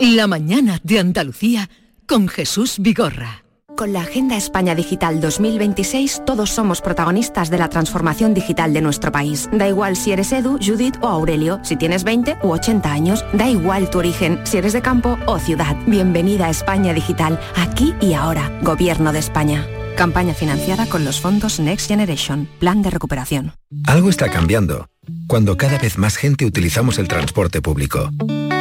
[0.00, 1.68] La mañana de Andalucía
[2.06, 3.44] con Jesús Vigorra.
[3.78, 9.12] Con la Agenda España Digital 2026 todos somos protagonistas de la transformación digital de nuestro
[9.12, 9.48] país.
[9.52, 13.48] Da igual si eres Edu, Judith o Aurelio, si tienes 20 u 80 años, da
[13.48, 15.76] igual tu origen, si eres de campo o ciudad.
[15.86, 18.50] Bienvenida a España Digital, aquí y ahora.
[18.62, 19.64] Gobierno de España.
[19.96, 23.52] Campaña financiada con los fondos Next Generation, Plan de Recuperación.
[23.86, 24.88] Algo está cambiando.
[25.28, 28.10] Cuando cada vez más gente utilizamos el transporte público.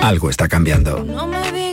[0.04, 1.04] Algo está cambiando.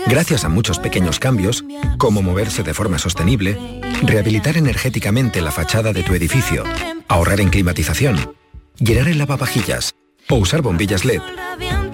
[0.06, 1.64] Gracias a muchos pequeños cambios,
[1.98, 6.64] como moverse de forma sostenible, rehabilitar energéticamente la fachada de tu edificio,
[7.08, 8.34] ahorrar en climatización,
[8.78, 9.94] llenar el lavavajillas
[10.28, 11.22] o usar bombillas LED,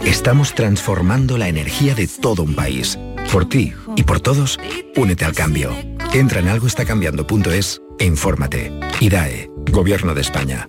[0.04, 2.98] estamos transformando la energía de todo un país.
[3.32, 4.58] Por ti y por todos,
[4.96, 5.70] únete al cambio.
[6.12, 8.72] Entra en algoestacambiando.es e infórmate.
[9.00, 10.68] IDAE, Gobierno de España.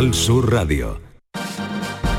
[0.00, 0.98] Canal Sur Radio.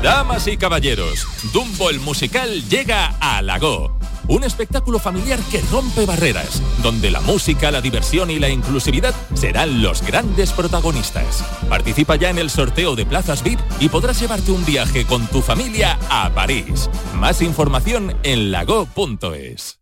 [0.04, 3.98] Damas y caballeros, Dumbo el musical llega a Lago.
[4.28, 9.82] Un espectáculo familiar que rompe barreras, donde la música, la diversión y la inclusividad serán
[9.82, 11.44] los grandes protagonistas.
[11.68, 15.42] Participa ya en el sorteo de plazas VIP y podrás llevarte un viaje con tu
[15.42, 16.88] familia a París.
[17.16, 19.81] Más información en lago.es.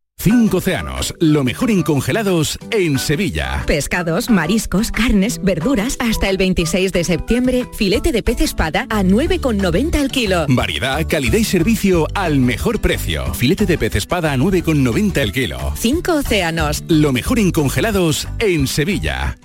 [0.21, 3.63] Cinco océanos, lo mejor en congelados en Sevilla.
[3.65, 9.95] Pescados, mariscos, carnes, verduras, hasta el 26 de septiembre, filete de pez espada a 9,90
[9.95, 10.45] el kilo.
[10.47, 13.33] Variedad, calidad y servicio al mejor precio.
[13.33, 15.73] Filete de pez espada a 9,90 el kilo.
[15.75, 16.83] Cinco océanos.
[16.87, 19.39] Lo mejor en congelados en Sevilla.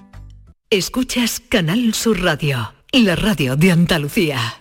[0.68, 4.60] Escuchas Canal Sur Radio, la radio de Andalucía.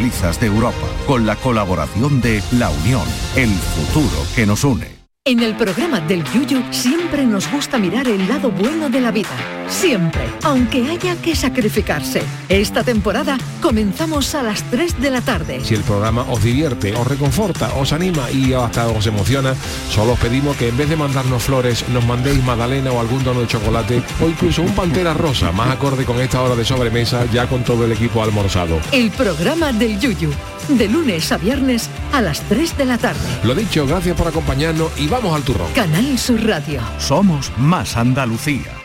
[0.01, 5.00] de Europa, con la colaboración de La Unión, el futuro que nos une.
[5.23, 9.29] En el programa del Yuyu siempre nos gusta mirar el lado bueno de la vida.
[9.69, 12.23] Siempre, aunque haya que sacrificarse.
[12.49, 15.59] Esta temporada comenzamos a las 3 de la tarde.
[15.63, 19.53] Si el programa os divierte, os reconforta, os anima y hasta os emociona,
[19.91, 23.41] solo os pedimos que en vez de mandarnos flores, nos mandéis magdalena o algún tono
[23.41, 27.47] de chocolate o incluso un pantera rosa, más acorde con esta hora de sobremesa, ya
[27.47, 28.79] con todo el equipo almorzado.
[28.91, 30.31] El programa del Yuyu,
[30.67, 33.19] de lunes a viernes a las 3 de la tarde.
[33.43, 35.71] Lo dicho, gracias por acompañarnos y vamos al turrón.
[35.73, 36.81] Canal Sur Radio.
[36.99, 38.81] Somos más Andalucía.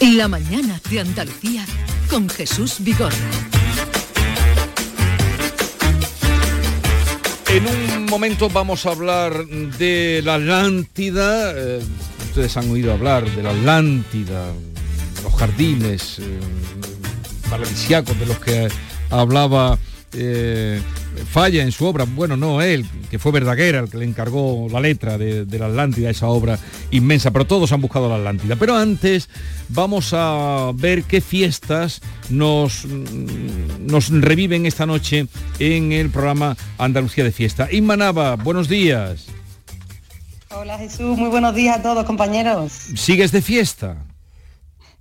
[0.00, 1.64] La mañana de Andalucía
[2.10, 3.16] con Jesús Vigorra.
[7.48, 11.52] En un momento vamos a hablar de la Atlántida.
[11.54, 11.80] Eh,
[12.24, 14.52] ustedes han oído hablar de la Atlántida,
[15.22, 16.40] los jardines eh,
[17.54, 18.68] paradisíacos de los que
[19.10, 19.78] hablaba
[20.12, 20.80] eh,
[21.30, 24.80] Falla en su obra, bueno, no él, que fue Verdaguer el que le encargó la
[24.80, 26.58] letra de, de la Atlántida, esa obra
[26.90, 28.56] inmensa, pero todos han buscado la Atlántida.
[28.56, 29.28] Pero antes
[29.68, 35.28] vamos a ver qué fiestas nos, mm, nos reviven esta noche
[35.60, 37.68] en el programa Andalucía de Fiesta.
[37.70, 39.26] Inma Nava, buenos días.
[40.50, 42.72] Hola Jesús, muy buenos días a todos compañeros.
[42.96, 43.96] ¿Sigues de fiesta?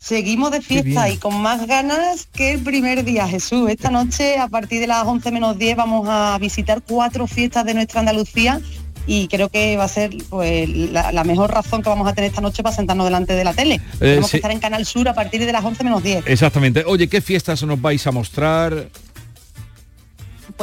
[0.04, 3.70] Seguimos de fiesta y con más ganas que el primer día, Jesús.
[3.70, 7.74] Esta noche, a partir de las 11 menos 10, vamos a visitar cuatro fiestas de
[7.74, 8.60] nuestra Andalucía
[9.08, 12.32] y creo que va a ser pues, la, la mejor razón que vamos a tener
[12.32, 13.80] esta noche para sentarnos delante de la tele.
[13.98, 14.32] Tenemos sí.
[14.32, 16.28] que estar en Canal Sur a partir de las 11 menos 10.
[16.28, 16.84] Exactamente.
[16.86, 18.90] Oye, ¿qué fiestas nos vais a mostrar?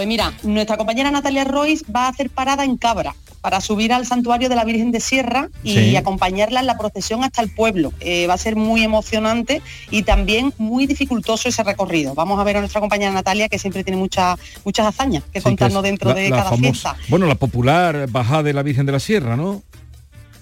[0.01, 4.07] Pues mira, nuestra compañera Natalia Royce va a hacer parada en Cabra para subir al
[4.07, 5.95] santuario de la Virgen de Sierra y Sí.
[5.97, 7.93] acompañarla en la procesión hasta el pueblo.
[8.01, 9.61] Eh, va a ser muy emocionante
[9.91, 12.15] y también muy dificultoso ese recorrido.
[12.15, 15.45] Vamos a ver a nuestra compañera Natalia que siempre tiene muchas muchas hazañas que Sí,
[15.45, 16.97] contarnos dentro la- de la cada famosa- fiesta.
[17.11, 19.63] Bueno, la popular bajada de la Virgen de la Sierra, ¿no?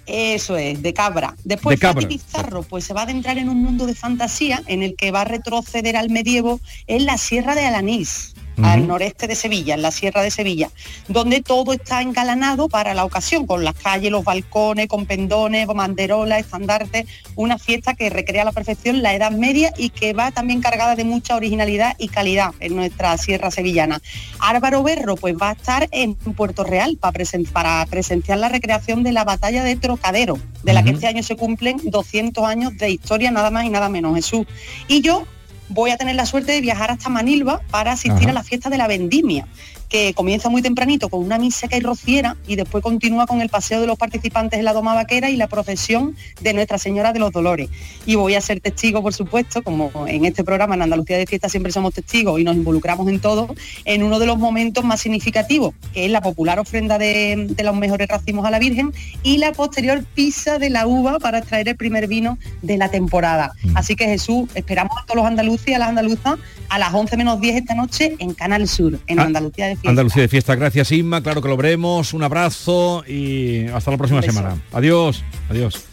[0.07, 1.35] Eso es, de cabra.
[1.43, 2.03] Después De cabra.
[2.03, 5.11] Fati Pizarro pues se va a adentrar en un mundo de fantasía en el que
[5.11, 9.83] va a retroceder al medievo en la Sierra de Alanís, al noreste de Sevilla, en
[9.83, 10.71] la Sierra de Sevilla,
[11.09, 16.41] donde todo está engalanado para la ocasión, con las calles, los balcones, con pendones, banderolas,
[16.41, 20.61] estandartes, una fiesta que recrea a la perfección la Edad Media y que va también
[20.61, 24.01] cargada de mucha originalidad y calidad en nuestra Sierra Sevillana.
[24.39, 29.03] Álvaro Berro pues va a estar en Puerto Real para, presen- para presenciar la recreación
[29.03, 32.91] de la batalla de Trocadero, de la que este año se cumplen 200 años de
[32.91, 34.47] historia, nada más y nada menos, Jesús.
[34.89, 35.25] Y yo
[35.69, 38.31] voy a tener la suerte de viajar hasta Manilva para asistir Ajá.
[38.31, 39.47] a la fiesta de la vendimia
[39.89, 43.49] que comienza muy tempranito con una misa que hay rociera y después continúa con el
[43.49, 47.19] paseo de los participantes en la doma vaquera y la procesión de Nuestra Señora de
[47.19, 47.71] los Dolores.
[48.07, 51.49] Y voy a ser testigo, por supuesto, como en este programa en Andalucía de Fiesta
[51.49, 55.75] siempre somos testigos y nos involucramos en todo, en uno de los momentos más significativos,
[55.93, 59.53] que es la popular ofrenda de, de los mejores racimos a la Virgen y la
[59.53, 63.53] posterior pisa de la uva para extraer el primer vino de la temporada.
[63.75, 67.17] Así que Jesús, esperamos a todos los andaluces y a las andaluzas a las 11
[67.17, 69.91] menos 10 esta noche en Canal Sur, en Ah, Andalucía de Fiesta.
[69.91, 70.55] Andalucía de Fiesta.
[70.55, 71.23] Gracias, Inma.
[71.23, 72.13] Claro que lo veremos.
[72.13, 74.57] Un abrazo y hasta la próxima semana.
[74.73, 75.23] Adiós.
[75.49, 75.85] Adiós.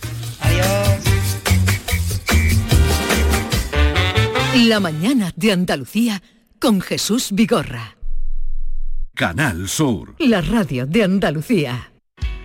[4.67, 6.21] La mañana de Andalucía
[6.60, 7.98] con Jesús Vigorra.
[9.13, 10.15] Canal Sur.
[10.19, 11.94] La radio de Andalucía.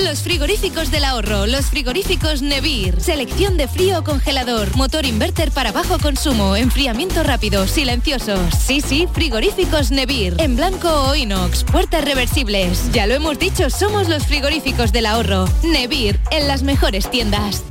[0.00, 2.98] Los frigoríficos del ahorro, los frigoríficos Nevir.
[2.98, 8.40] Selección de frío o congelador, motor inverter para bajo consumo, enfriamiento rápido, silenciosos.
[8.54, 10.34] Sí, sí, frigoríficos Nevir.
[10.38, 12.90] En blanco o inox, puertas reversibles.
[12.92, 15.44] Ya lo hemos dicho, somos los frigoríficos del ahorro.
[15.62, 17.62] Nevir, en las mejores tiendas.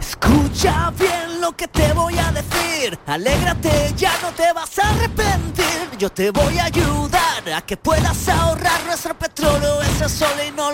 [0.00, 2.98] Escucha bien lo que te voy a decir.
[3.06, 5.66] Alégrate, ya no te vas a arrepentir.
[5.98, 9.67] Yo te voy a ayudar a que puedas ahorrar nuestro petróleo.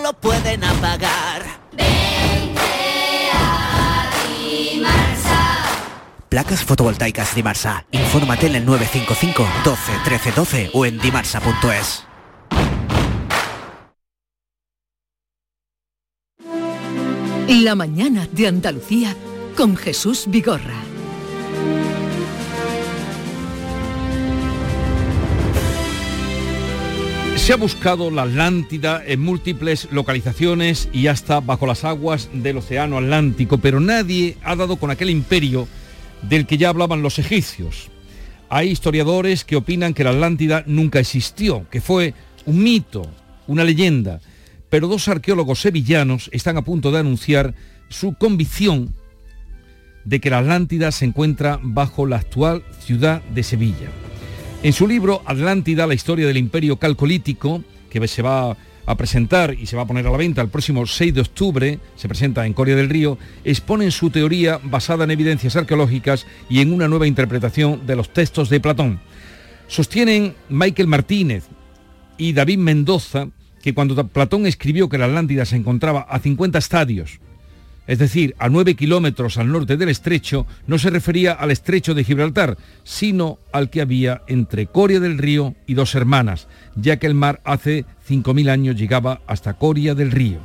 [0.05, 1.41] Lo pueden apagar.
[6.29, 7.87] Placas fotovoltaicas Dimarsa.
[7.89, 12.05] Infórmate en el 955 12 13 12 o en dimarsa.es.
[17.47, 19.15] La mañana de Andalucía
[19.57, 20.84] con Jesús Vigorra.
[27.45, 32.97] Se ha buscado la Atlántida en múltiples localizaciones y hasta bajo las aguas del Océano
[32.97, 35.67] Atlántico, pero nadie ha dado con aquel imperio
[36.23, 37.91] del que ya hablaban los egipcios.
[38.49, 42.15] Hay historiadores que opinan que la Atlántida nunca existió, que fue
[42.47, 43.07] un mito,
[43.45, 44.21] una leyenda,
[44.71, 47.53] pero dos arqueólogos sevillanos están a punto de anunciar
[47.89, 48.95] su convicción
[50.03, 53.91] de que la Atlántida se encuentra bajo la actual ciudad de Sevilla.
[54.65, 58.57] En su libro Atlántida, la historia del imperio calcolítico, que se va
[58.87, 61.79] a presentar y se va a poner a la venta el próximo 6 de octubre,
[61.95, 66.73] se presenta en Coria del Río, exponen su teoría basada en evidencias arqueológicas y en
[66.73, 68.99] una nueva interpretación de los textos de Platón.
[69.67, 71.43] Sostienen Michael Martínez
[72.17, 73.27] y David Mendoza
[73.61, 77.19] que cuando Platón escribió que la Atlántida se encontraba a 50 estadios,
[77.87, 82.03] es decir, a 9 kilómetros al norte del estrecho, no se refería al estrecho de
[82.03, 87.13] Gibraltar, sino al que había entre Coria del Río y dos hermanas, ya que el
[87.13, 90.39] mar hace 5.000 años llegaba hasta Coria del Río.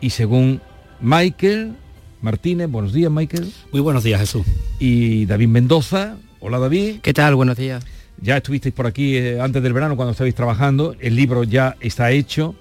[0.00, 0.60] Y según
[1.00, 1.74] Michael
[2.22, 3.52] Martínez, buenos días Michael.
[3.72, 4.46] Muy buenos días Jesús.
[4.78, 7.00] Y David Mendoza, hola David.
[7.02, 7.34] ¿Qué tal?
[7.34, 7.84] Buenos días.
[8.20, 12.12] Ya estuvisteis por aquí eh, antes del verano cuando estabais trabajando, el libro ya está
[12.12, 12.54] hecho,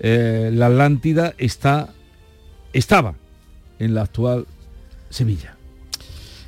[0.00, 1.94] eh, la Atlántida está
[2.72, 3.14] estaba
[3.78, 4.46] en la actual
[5.10, 5.56] Sevilla.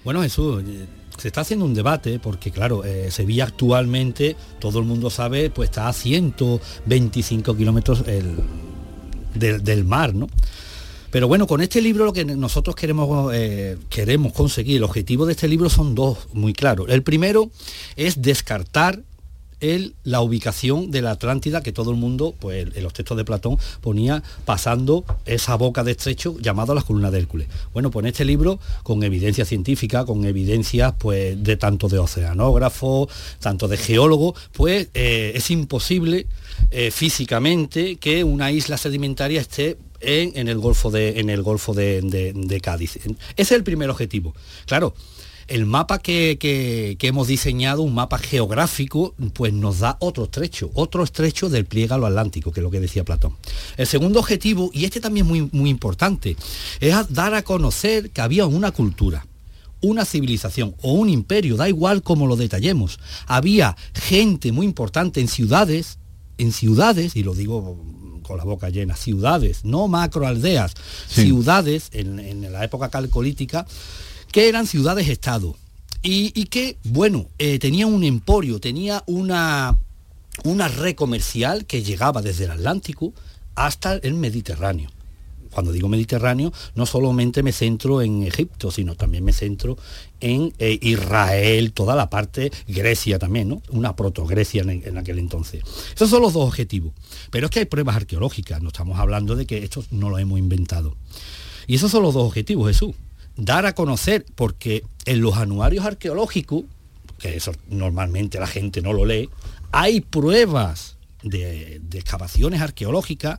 [0.04, 0.86] Bueno, Jesús, eh,
[1.18, 5.70] se está haciendo un debate porque, claro, eh, Sevilla actualmente, todo el mundo sabe, pues
[5.70, 8.36] está a 125 kilómetros del,
[9.34, 10.28] del mar, ¿no?
[11.10, 15.32] Pero bueno, con este libro lo que nosotros queremos, eh, queremos conseguir, el objetivo de
[15.32, 16.88] este libro son dos muy claros.
[16.90, 17.50] El primero
[17.96, 19.02] es descartar
[19.60, 23.24] el, la ubicación de la Atlántida que todo el mundo, pues en los textos de
[23.24, 27.48] Platón, ponía pasando esa boca de estrecho llamado las columnas de Hércules.
[27.72, 33.08] Bueno, pues en este libro, con evidencia científica, con evidencias pues de tanto de oceanógrafos,
[33.40, 36.26] tanto de geólogos, pues eh, es imposible
[36.70, 42.00] eh, físicamente que una isla sedimentaria esté en, el Golfo, de, en el Golfo de,
[42.02, 42.96] de Cádiz.
[42.96, 44.34] Ese es el primer objetivo.
[44.66, 44.94] Claro,
[45.48, 51.48] el mapa que, hemos diseñado, un mapa geográfico, pues nos da otro estrecho, otro estrecho
[51.48, 53.34] del pliegue a lo atlántico, que es lo que decía Platón.
[53.76, 56.36] El segundo objetivo, y este también es muy, muy importante,
[56.80, 59.26] es dar a conocer que había una cultura,
[59.80, 63.00] una civilización o un imperio, da igual cómo lo detallemos.
[63.26, 65.98] Había gente muy importante en ciudades,
[66.36, 67.82] en ciudades, y lo digo
[68.22, 70.74] con la boca llena, ciudades, no macroaldeas,
[71.08, 73.66] ciudades en, en la época calcolítica,
[74.32, 75.56] que eran ciudades-estado
[76.02, 79.76] y, que, bueno, eh, tenía un emporio, tenía una,
[80.44, 83.12] una red comercial que llegaba desde el Atlántico
[83.56, 84.90] hasta el Mediterráneo.
[85.50, 89.76] Cuando digo Mediterráneo, no solamente me centro en Egipto, sino también me centro
[90.20, 93.62] en eh, Israel, toda la parte, Grecia también, ¿no?
[93.70, 95.62] Una proto-Grecia en, en, aquel entonces.
[95.94, 96.92] Esos son los dos objetivos.
[97.30, 100.38] Pero es que hay pruebas arqueológicas, no estamos hablando de que esto no lo hemos
[100.38, 100.96] inventado.
[101.66, 102.94] Y esos son los dos objetivos, Jesús
[103.38, 106.64] dar a conocer, porque en los anuarios arqueológicos,
[107.18, 109.30] que eso normalmente la gente no lo lee,
[109.70, 113.38] hay pruebas de, excavaciones arqueológicas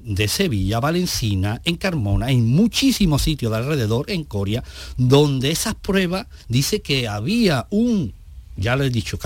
[0.00, 4.62] de Sevilla, Valencina, en Carmona, en muchísimos sitios de alrededor, en Coria,
[4.96, 8.14] donde esas pruebas dice que había un,
[8.56, 9.18] ya lo he dicho,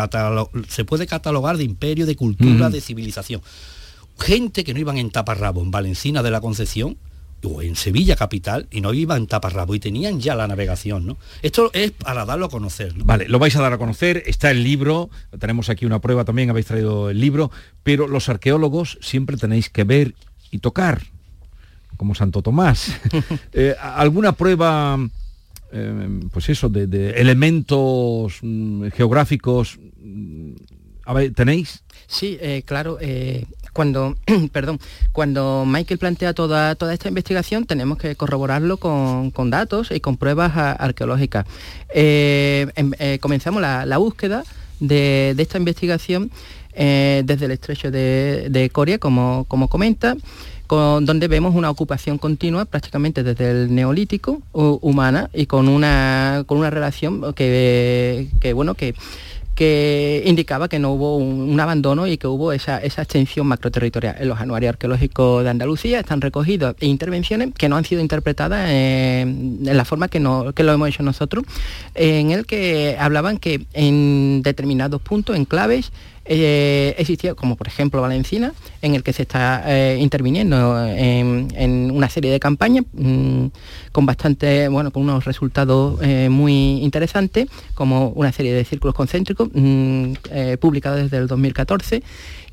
[0.68, 3.42] se puede catalogar de imperio, de cultura, de civilización.
[4.18, 6.96] Gente que no iban en taparrabo en Valencina de la Concepción,
[7.44, 11.16] o en Sevilla capital y no iban taparrabo y tenían ya la navegación, ¿no?
[11.42, 12.92] Esto es para darlo a conocer.
[12.96, 16.50] Vale, lo vais a dar a conocer, está el libro, tenemos aquí una prueba también,
[16.50, 17.50] habéis traído el libro,
[17.82, 20.14] pero los arqueólogos siempre tenéis que ver
[20.50, 21.02] y tocar,
[21.96, 22.92] como Santo Tomás.
[23.52, 24.98] Eh, ¿Alguna prueba,
[25.72, 30.52] eh, pues eso, de, elementos mm, geográficos mm,
[31.34, 31.82] ¿tenéis?
[32.08, 32.96] Sí, eh, claro.
[33.00, 33.44] eh,
[33.74, 34.16] cuando,
[34.52, 34.80] perdón,
[35.12, 40.16] cuando Michael plantea toda, toda esta investigación tenemos que corroborarlo con, con datos y con
[40.16, 41.46] pruebas arqueológicas.
[41.94, 44.42] Eh, em- comenzamos la, la búsqueda
[44.80, 46.30] de, de esta investigación
[46.74, 50.16] desde el estrecho de, de Coria, como, como comenta,
[50.68, 56.44] con, donde vemos una ocupación continua prácticamente desde el neolítico hu- humana y con una,
[56.46, 58.94] con una relación que, que bueno, que
[59.58, 64.14] que indicaba que no hubo un, abandono y que hubo esa, esa extensión macroterritorial.
[64.20, 69.22] En los anuarios arqueológicos de Andalucía están recogidos intervenciones que no han sido interpretadas eh,
[69.22, 71.44] en la forma que, no, que lo hemos hecho nosotros,
[71.96, 75.90] en el que hablaban que en determinados puntos, en claves,
[76.28, 78.52] eh, existía, como por ejemplo Valencina,
[78.82, 83.46] en el que se está eh, interviniendo en, en una serie de campañas mm,
[83.92, 89.48] con bastante, bueno, con unos resultados eh, muy interesantes, como una serie de círculos concéntricos
[89.52, 92.02] mm, eh, publicados desde el 2014.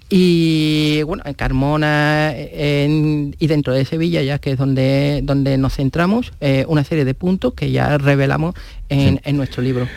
[0.07, 5.73] Y bueno, en Carmona en- y dentro de Sevilla, ya que es donde, donde nos
[5.76, 8.53] centramos, eh, una serie de puntos que ya revelamos
[8.89, 9.88] en, en nuestro libro.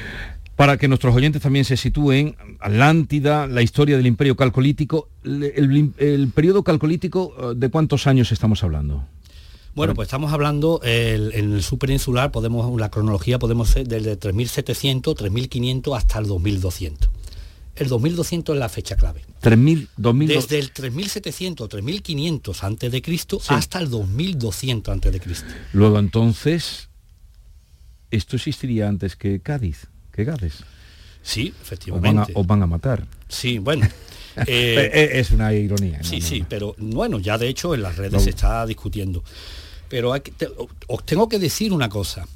[0.59, 6.29] Para que nuestros oyentes también se sitúen, Atlántida, la historia del imperio calcolítico, el, el
[6.35, 9.05] periodo calcolítico, eh, ¿de cuántos años estamos hablando?
[9.77, 15.97] Bueno, pues estamos hablando, en el superinsular, podemos, la cronología podemos ser desde 3700, 3500
[15.97, 17.09] hasta el 2200.
[17.77, 19.23] El 2200 es la fecha clave.
[19.41, 20.27] 3.000, 2.000...
[20.27, 25.55] Desde el 3700, 3500 antes de Cristo hasta el 2200 antes de Cristo.
[25.73, 26.89] Luego entonces,
[28.11, 29.87] esto existiría antes que Cádiz,
[30.19, 30.65] que Gades.
[31.23, 32.33] Sí, Os van, a, efectivamente.
[32.35, 33.07] os van a matar.
[33.29, 33.87] Sí, bueno.
[34.47, 35.99] eh, Eh, es una ironía.
[35.99, 36.05] ¿no?
[36.05, 36.47] Sí, no, sí, no.
[36.49, 38.21] pero bueno, ya de hecho en las redes No.
[38.21, 39.23] se está discutiendo.
[39.89, 40.49] Pero hay que- te-
[40.89, 42.27] os tengo que decir una cosa.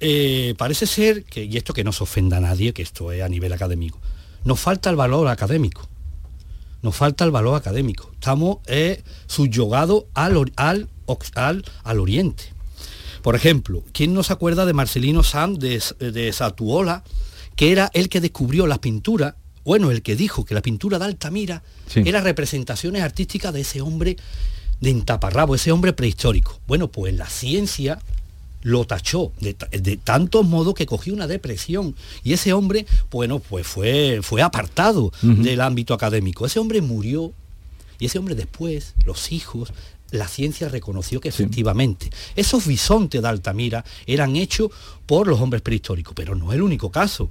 [0.00, 3.22] Eh, parece ser que, y esto que no se ofenda a nadie, que esto es
[3.22, 3.98] a nivel académico,
[4.44, 5.86] nos falta el valor académico.
[6.82, 8.10] Nos falta el valor académico.
[8.14, 10.88] Estamos eh, subyugados al, al,
[11.34, 12.44] al, al oriente.
[13.22, 17.04] Por ejemplo, ¿quién no se acuerda de Marcelino Sam de, de Satuola,
[17.56, 21.04] que era el que descubrió las pinturas, bueno, el que dijo que la pintura de
[21.06, 22.02] Altamira Sí.
[22.06, 24.16] era representaciones artísticas de ese hombre
[24.80, 26.58] de Intaparrabo, ese hombre prehistórico?
[26.66, 27.98] Bueno, pues la ciencia
[28.62, 33.66] lo tachó de, de tantos modos que cogió una depresión y ese hombre, bueno, pues
[33.66, 36.44] fue, fue apartado del ámbito académico.
[36.46, 37.32] Ese hombre murió
[37.98, 39.72] y ese hombre después, los hijos,
[40.12, 44.70] la ciencia reconoció que efectivamente esos bisontes de Altamira eran hechos
[45.06, 47.30] por los hombres prehistóricos, pero no es el único caso.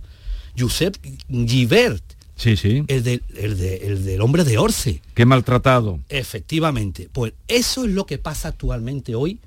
[0.58, 0.96] Josep
[1.30, 2.04] Givert,
[2.36, 2.84] Sí, sí.
[2.88, 6.00] el, del- el de- el del hombre de Orce, Qué maltratado.
[6.10, 9.40] efectivamente, pues eso es lo que pasa actualmente hoy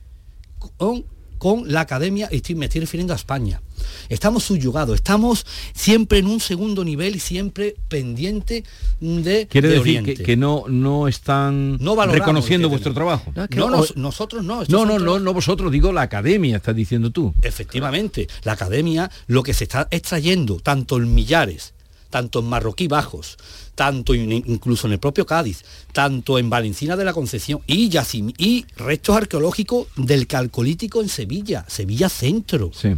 [0.76, 1.05] con,
[1.43, 3.61] con la academia, y estoy- me estoy refiriendo a España.
[4.09, 8.62] Estamos subyugados, estamos siempre en un segundo nivel y siempre pendiente
[9.01, 10.22] de, Quiere de decir que, Oriente.
[10.22, 13.32] que no, no están No reconociendo vuestro trabajo.
[13.34, 16.03] No, es que No, nos- hoy- nosotros no, No, no, no, no vosotros, digo la
[16.03, 17.34] academia, estás diciendo tú.
[17.43, 21.74] Efectivamente, la academia lo que se está extrayendo, tanto en Millares,
[22.09, 23.36] tanto en Marroquí Bajos,
[23.75, 28.35] tanto in- incluso en el propio Cádiz, tanto en Valencina de la Concepción y, yacim-
[28.39, 32.70] y restos arqueológicos del Calcolítico en Sevilla, Sevilla Centro.
[32.75, 32.91] Sí.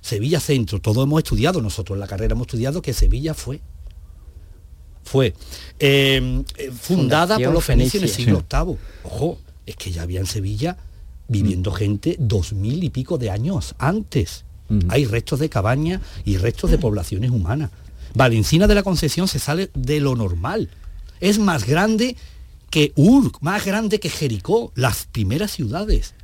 [0.00, 3.60] Sevilla Centro, todo hemos estudiado, nosotros en la carrera hemos estudiado que Sevilla fue
[5.02, 5.34] fue
[5.78, 8.76] eh, eh, fundada Fundación por los fenicios en el siglo VIII.
[9.04, 10.76] Ojo, es que ya había en Sevilla
[11.28, 14.44] viviendo gente dos mil y pico de años antes.
[14.88, 17.70] Hay restos de cabañas y restos de poblaciones humanas.
[18.16, 20.70] Valencina de la Concepción se sale de lo normal.
[21.20, 22.16] Es más grande
[22.70, 26.14] que Ur, más grande que Jericó, las primeras ciudades.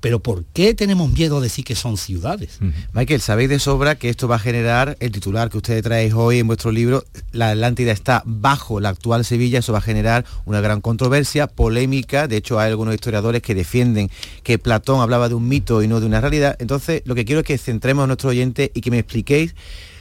[0.00, 2.60] Pero ¿por qué tenemos miedo a decir que son ciudades?
[2.92, 6.38] Michael, sabéis de sobra que esto va a generar el titular que ustedes traéis hoy
[6.38, 10.60] en vuestro libro, La Atlántida está bajo la actual Sevilla, eso va a generar una
[10.60, 14.08] gran controversia, polémica, de hecho hay algunos historiadores que defienden
[14.44, 17.40] que Platón hablaba de un mito y no de una realidad, entonces lo que quiero
[17.40, 19.56] es que centremos a nuestro oyente y que me expliquéis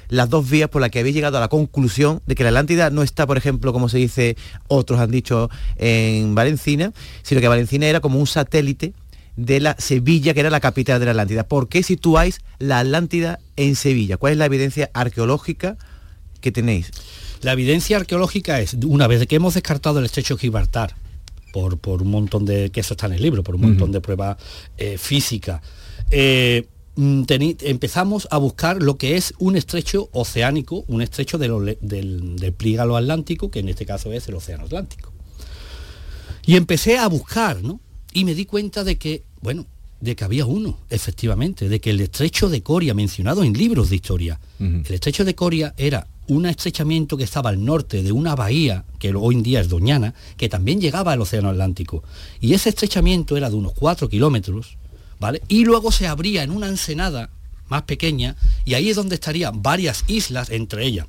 [0.10, 2.90] las dos vías por las que habéis llegado a la conclusión de que la Atlántida
[2.90, 4.38] no está, por ejemplo, como se dice,
[4.68, 6.94] otros han dicho en Valencina,
[7.24, 8.94] sino que Valencina era como un satélite
[9.36, 11.48] de la Sevilla, que era la capital de la Atlántida.
[11.48, 14.18] ¿Por qué situáis la Atlántida en Sevilla?
[14.18, 15.78] ¿Cuál es la evidencia arqueológica
[16.42, 16.92] que tenéis?
[17.42, 20.96] La evidencia arqueológica es, una vez que hemos descartado el estrecho de Gibraltar,
[21.54, 24.02] por, por un montón de, que eso está en el libro, por un montón de
[24.02, 24.38] pruebas
[24.78, 25.62] eh, físicas,
[26.10, 26.68] eh,
[26.98, 32.36] empezamos a buscar lo que es un estrecho oceánico, un estrecho de lo le- del,
[32.38, 35.14] del plígalo atlántico, que en este caso es el océano Atlántico.
[36.46, 37.80] Y empecé a buscar, ¿no?
[38.14, 39.66] Y me di cuenta de que, bueno,
[40.02, 43.96] de que había uno, efectivamente, de que el estrecho de Coria, mencionado en libros de
[43.98, 48.86] historia, el estrecho de Coria era un estrechamiento que estaba al norte de una bahía,
[49.00, 52.04] que hoy en día es Doñana, que también llegaba al Océano Atlántico.
[52.42, 54.78] Y ese estrechamiento era de unos 4 kilómetros,
[55.20, 55.42] ¿vale?
[55.48, 57.30] Y luego se abría en una ensenada
[57.70, 61.08] más pequeña y ahí es donde estarían varias islas entre ellas.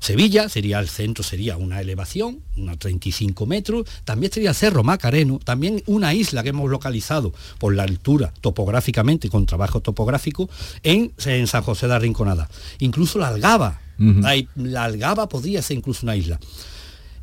[0.00, 5.38] Sevilla sería el centro, sería una elevación, unos 35 metros, también sería el Cerro Macareno,
[5.38, 10.48] también una isla que hemos localizado por la altura topográficamente, con trabajo topográfico,
[10.82, 12.48] en, en San José de la Rinconada.
[12.78, 13.80] Incluso la Algaba,
[14.24, 16.40] Ahí, la Algaba podía ser incluso una isla.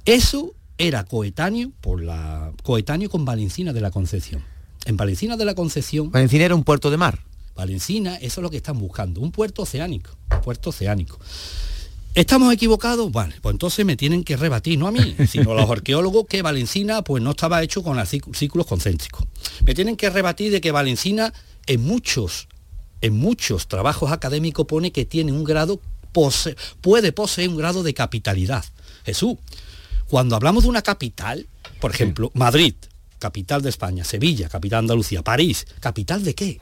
[0.05, 4.43] Eso era coetáneo, por la, coetáneo con Valencina de la Concepción.
[4.87, 6.11] En Valencina de la Concepción...
[6.11, 7.19] Valencina era un puerto de mar.
[7.55, 10.11] Valencina, eso es lo que están buscando, un puerto oceánico,
[10.45, 11.19] puerto oceánico.
[12.15, 13.11] ¿Estamos equivocados?
[13.11, 16.41] Vale, pues entonces me tienen que rebatir, no a mí, sino a los arqueólogos que
[16.41, 19.27] Valencina pues no estaba hecho con los círculos concéntricos.
[19.65, 21.33] Me tienen que rebatir de que Valencina
[21.65, 22.47] en muchos,
[23.01, 25.81] en muchos trabajos académicos pone que tiene un grado,
[26.13, 28.63] pose, puede poseer un grado de capitalidad.
[29.03, 29.35] Jesús,
[30.07, 31.45] cuando hablamos de una capital,
[31.81, 32.73] por ejemplo, Madrid,
[33.19, 36.59] capital de España, Sevilla, capital de Andalucía, París, capital de qué?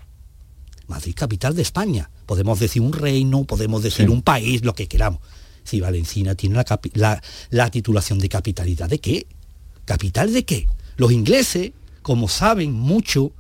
[0.88, 2.10] Madrid capital de España.
[2.26, 5.20] Podemos decir un reino, podemos decir un país, lo que queramos.
[5.64, 9.26] Si Valencina tiene la, la, titulación de capitalidad, ¿de qué?
[9.86, 10.68] ¿Capital de qué?
[10.96, 11.72] Los ingleses,
[12.04, 13.32] como saben mucho,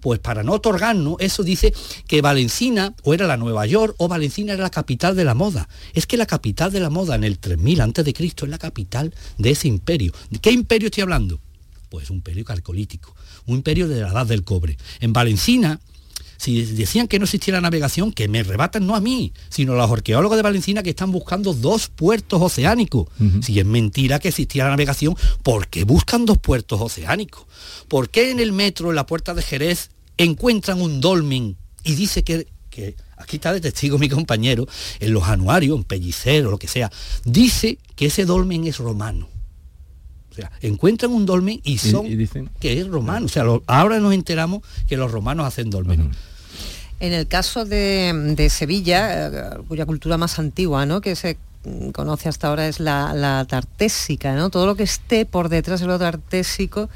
[0.00, 1.72] pues para no otorgarnos, eso dice
[2.06, 5.68] que Valencina o era la Nueva York o Valencina era la capital de la moda.
[5.94, 8.58] Es que la capital de la moda en el 3000 antes de Cristo es la
[8.58, 10.12] capital de ese imperio.
[10.30, 11.40] ¿De qué imperio estoy hablando?
[11.92, 13.14] Pues un imperio calcolítico,
[13.44, 14.78] un imperio de la edad del cobre.
[15.00, 15.78] En Valencina
[16.38, 19.76] si decían que no existía la navegación, que me rebatan no a mí, sino a
[19.76, 23.08] los arqueólogos de Valencina que están buscando dos puertos oceánicos.
[23.42, 27.44] Si es mentira que existía la navegación, ¿por qué buscan dos puertos oceánicos?
[27.88, 32.24] ¿Por qué en el metro, en la puerta de Jerez, encuentran un dolmen y dice
[32.24, 34.66] que, que aquí está de testigo mi compañero,
[34.98, 36.90] en los anuarios, en Pellicero, lo que sea,
[37.24, 39.28] dice que ese dolmen es romano.
[40.32, 42.48] O sea, encuentran un dolmen y son dicen?
[42.58, 43.26] que es romano.
[43.26, 46.10] O sea, ahora nos enteramos que los romanos hacen dolmen.
[47.00, 51.00] En el caso de, Sevilla, eh, cuya cultura más antigua, ¿no?
[51.00, 51.36] que se
[51.92, 54.50] conoce hasta ahora es la, tartésica, ¿no?
[54.50, 56.88] Todo lo que esté por detrás de lo tartésico,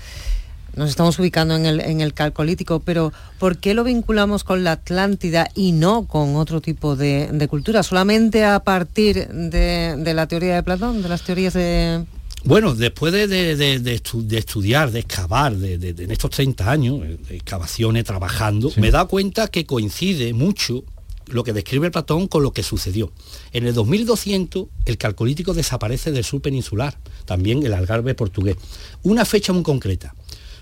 [0.74, 5.72] nos estamos ubicando en el, calcolítico, pero ¿por qué lo vinculamos con la Atlántida y
[5.72, 7.82] no con otro tipo de, cultura?
[7.82, 12.05] ¿Solamente a partir de, la teoría de Platón, de las teorías de,
[12.47, 13.90] bueno, después de,
[14.36, 19.66] estudiar, de excavar, de, en estos 30 años, de excavaciones, trabajando, me da cuenta que
[19.66, 20.84] coincide mucho
[21.26, 23.12] lo que describe Platón con lo que sucedió.
[23.53, 28.57] En el 2200 el calcolítico desaparece del sur peninsular, también el algarve portugués.
[29.03, 30.14] Una fecha muy concreta.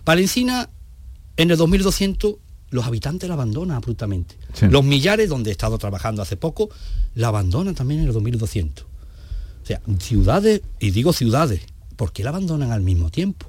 [0.05, 0.71] Valencina,
[1.37, 2.37] en el 2200
[2.71, 4.37] los habitantes la abandonan abruptamente.
[4.69, 6.71] Los millares, donde he estado trabajando hace poco,
[7.15, 8.85] la abandonan también en el 2200.
[8.85, 11.61] O sea, ciudades, y digo ciudades,
[11.97, 13.47] ¿por qué la abandonan al mismo tiempo?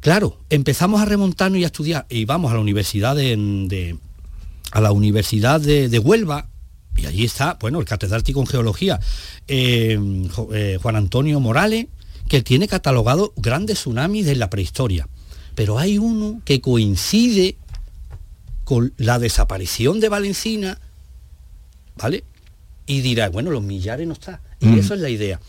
[0.00, 3.96] Claro, empezamos a remontarnos y a estudiar, y vamos a la universidad de,
[4.70, 6.48] a la universidad de, Huelva,
[6.96, 9.00] y allí está, bueno, el catedrático en geología,
[9.48, 9.98] eh,
[10.52, 11.86] eh, Juan Antonio Morales,
[12.28, 15.08] que tiene catalogado grandes tsunamis de la prehistoria.
[15.54, 17.56] Pero hay uno que coincide
[18.64, 20.78] con la desaparición de Valencina,
[21.96, 22.24] ¿vale?
[22.86, 24.40] Y dirá, bueno, los millares no está.
[24.60, 24.78] Y mm.
[24.78, 25.40] eso es la idea.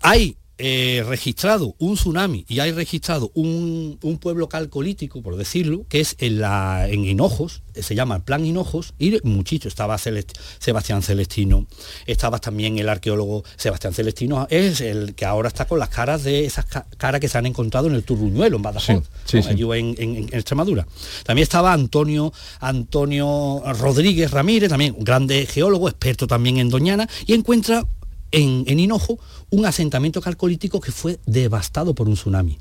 [0.00, 6.14] Hay eh, registrado un tsunami y hay registrado un, pueblo calcolítico, por decirlo, que es
[6.20, 11.66] en, la, en Hinojos, se llama el Plan Hinojos, y muchito, estaba Sebastián Celestino,
[12.06, 16.44] estaba también el arqueólogo Sebastián Celestino, es el que ahora está con las caras de
[16.44, 20.86] esas caras que se han encontrado en el Turruñuelo, en Badajoz, En, Extremadura.
[21.24, 27.34] También estaba Antonio, Antonio Rodríguez Ramírez, también un grande geólogo, experto también en Doñana, y
[27.34, 27.84] encuentra
[28.34, 29.18] en, en Hinojo
[29.50, 32.58] un asentamiento calcolítico que fue devastado por un tsunami.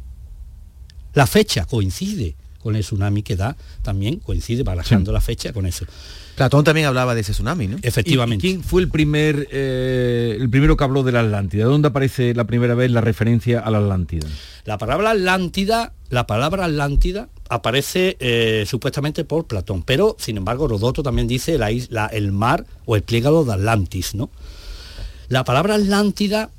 [1.13, 5.85] La fecha coincide con el tsunami que da, también coincide, barajando la fecha con eso.
[6.35, 7.77] Platón también hablaba de ese tsunami, ¿no?
[7.81, 8.41] Efectivamente.
[8.41, 11.65] ¿Quién fue el primer eh, el primero que habló de la Atlántida?
[11.65, 14.27] ¿Dónde aparece la primera vez la referencia a la Atlántida?
[14.65, 21.03] La palabra Atlántida, la palabra Atlántida aparece eh, supuestamente por Platón, pero sin embargo Rodoto
[21.03, 24.31] también dice la isla, el mar o el pliégalo de Atlantis, ¿no?
[25.33, 26.51] La palabra Atlántida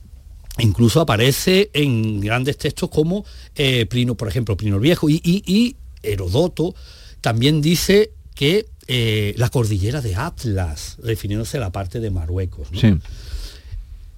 [0.58, 6.74] incluso aparece en grandes textos como eh, Plino, por ejemplo, Plino el Viejo, y, Herodoto
[7.20, 12.66] también dice que eh, la cordillera de Atlas, refiriéndose a la parte de Marruecos.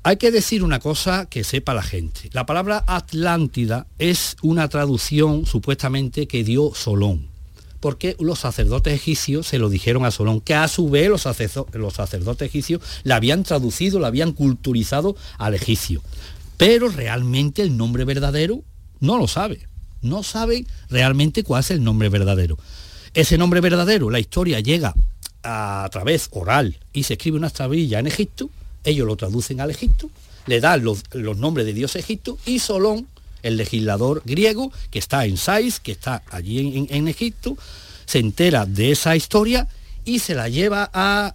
[0.03, 2.31] Hay que decir una cosa que sepa la gente.
[2.33, 7.36] La palabra Atlántida es una traducción supuestamente que dio Solón
[7.87, 11.25] porque los sacerdotes egipcios se lo dijeron a Solón, que a su vez los,
[11.73, 16.03] los sacerdotes egipcios le habían traducido, le habían culturizado al egipcio.
[16.57, 18.65] Pero realmente el nombre verdadero
[18.99, 19.69] no lo sabe.
[20.03, 22.59] No sabe realmente cuál es el nombre verdadero.
[23.15, 24.93] Ese nombre verdadero, la historia llega
[25.45, 28.51] a través oral y se escribe una tablilla en Egipto,
[28.83, 30.11] ellos lo traducen al Egipto,
[30.47, 31.05] le dan los,
[31.37, 33.07] nombres de Dios Egipto y Solón,
[33.47, 37.57] el legislador griego, que está en Sais, que está allí en, Egipto,
[38.05, 39.69] se entera de esa historia
[40.05, 41.35] y se la lleva a,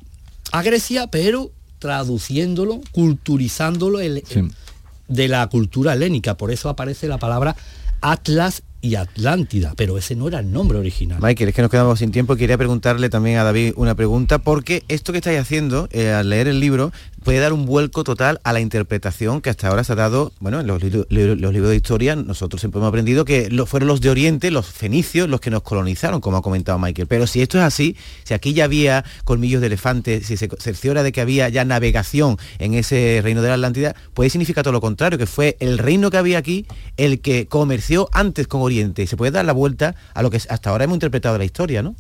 [0.63, 6.35] Grecia, pero traduciéndolo, culturizándolo de la cultura helénica.
[6.35, 7.55] Por eso aparece la palabra
[8.01, 11.19] Atlas y Atlántida, pero ese no era el nombre original.
[11.21, 12.35] Michael, es que nos quedamos sin tiempo.
[12.35, 16.47] Quería preguntarle también a David una pregunta, porque esto que estáis haciendo eh, al leer
[16.47, 16.91] el libro
[17.23, 20.59] puede dar un vuelco total a la interpretación que hasta ahora se ha dado, bueno,
[20.59, 24.67] en los, libros de historia nosotros siempre hemos aprendido que fueron los de Oriente, los
[24.67, 27.07] fenicios, los que nos colonizaron, como ha comentado Michael.
[27.07, 31.03] Pero si esto es así, si aquí ya había colmillos de elefante, si se cerciora
[31.03, 34.81] de que había ya navegación en ese reino de la Atlántida, puede significar todo lo
[34.81, 36.65] contrario, que fue el reino que había aquí
[36.97, 39.03] el que comerció antes con Oriente.
[39.03, 41.83] Y se puede dar la vuelta a lo que hasta ahora hemos interpretado la historia,
[41.83, 41.95] ¿no?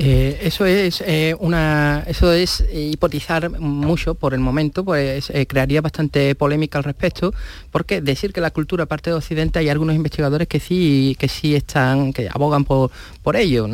[0.00, 5.80] Eh, eso es eh, una, eso es hipotizar mucho por el momento, pues eh, crearía
[5.80, 7.34] bastante polémica al respecto,
[7.72, 11.56] porque decir que la cultura parte de Occidente hay algunos investigadores que sí, que sí
[11.56, 12.92] están, que abogan por,
[13.24, 13.66] por ello,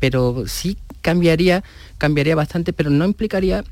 [0.00, 1.62] pero sí cambiaría,
[1.98, 3.62] cambiaría bastante, pero no implicaría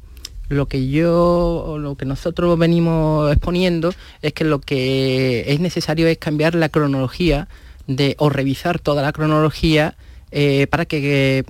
[0.48, 3.92] lo que yo, lo que nosotros venimos exponiendo
[4.22, 7.48] es que lo que es necesario es cambiar la cronología
[7.88, 9.96] de, o revisar toda la cronología
[10.32, 11.44] eh, para que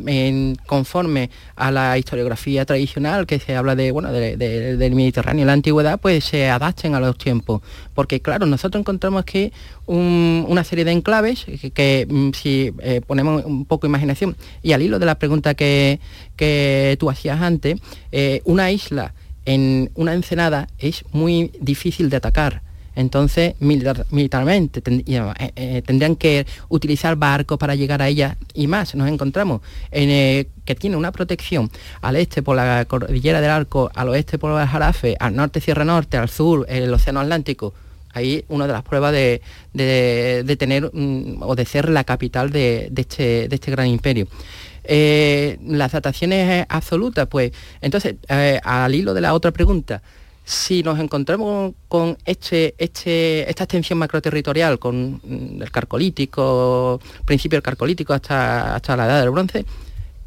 [0.66, 5.98] conforme a la historiografía tradicional que se habla de, bueno, del Mediterráneo en la antigüedad,
[5.98, 7.62] pues se adapten a los tiempos.
[7.94, 9.52] Porque claro, nosotros encontramos que
[9.86, 14.98] una serie de enclaves que, mm, si eh, ponemos un poco imaginación y al hilo
[14.98, 16.00] de la pregunta que,
[16.36, 17.80] que tú hacías antes,
[18.12, 19.14] eh, una isla
[19.44, 22.65] en una ensenada es muy difícil de atacar
[22.96, 28.94] entonces, militarmente eh, eh, tendrían que utilizar barcos para llegar a ella y más.
[28.94, 31.70] Nos encontramos en, eh, que tiene una protección
[32.00, 35.84] al este por la cordillera del Arco, al oeste por el Jarafe, al norte Sierra
[35.84, 37.74] Norte, al sur el Océano Atlántico.
[38.14, 39.42] Ahí una de las pruebas de,
[40.58, 44.26] tener mm, o de ser la capital de, este, este, gran imperio.
[44.88, 48.14] las dataciones absolutas, pues entonces,
[48.64, 50.00] al hilo de la otra pregunta,
[50.46, 57.64] si nos encontramos con este, este, esta extensión macroterritorial, con mm, el carcolítico, principio del
[57.64, 59.66] carcolítico hasta, hasta la edad del bronce,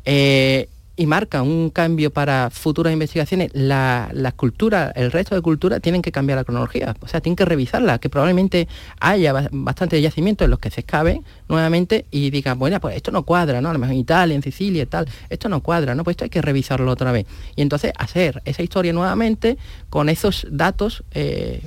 [0.03, 0.67] eh,
[0.99, 6.01] y marca un cambio para futuras investigaciones, las la culturas, el resto de culturas tienen
[6.01, 8.67] que cambiar la cronología, o sea, tienen que revisarla, que probablemente
[8.99, 13.23] haya bastante yacimientos en los que se excaven nuevamente y digan, bueno, pues esto no
[13.23, 13.69] cuadra, ¿no?
[13.69, 16.03] A lo mejor en Italia, en Sicilia y tal, esto no cuadra, ¿no?
[16.03, 17.25] Pues esto hay que revisarlo otra vez.
[17.55, 19.57] Y entonces hacer esa historia nuevamente
[19.89, 21.61] con esos datos, eh,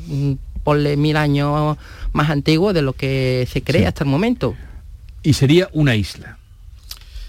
[0.62, 1.78] ponle mil años
[2.12, 4.54] más antiguos de lo que se cree hasta el momento.
[5.22, 6.36] Y sería una isla.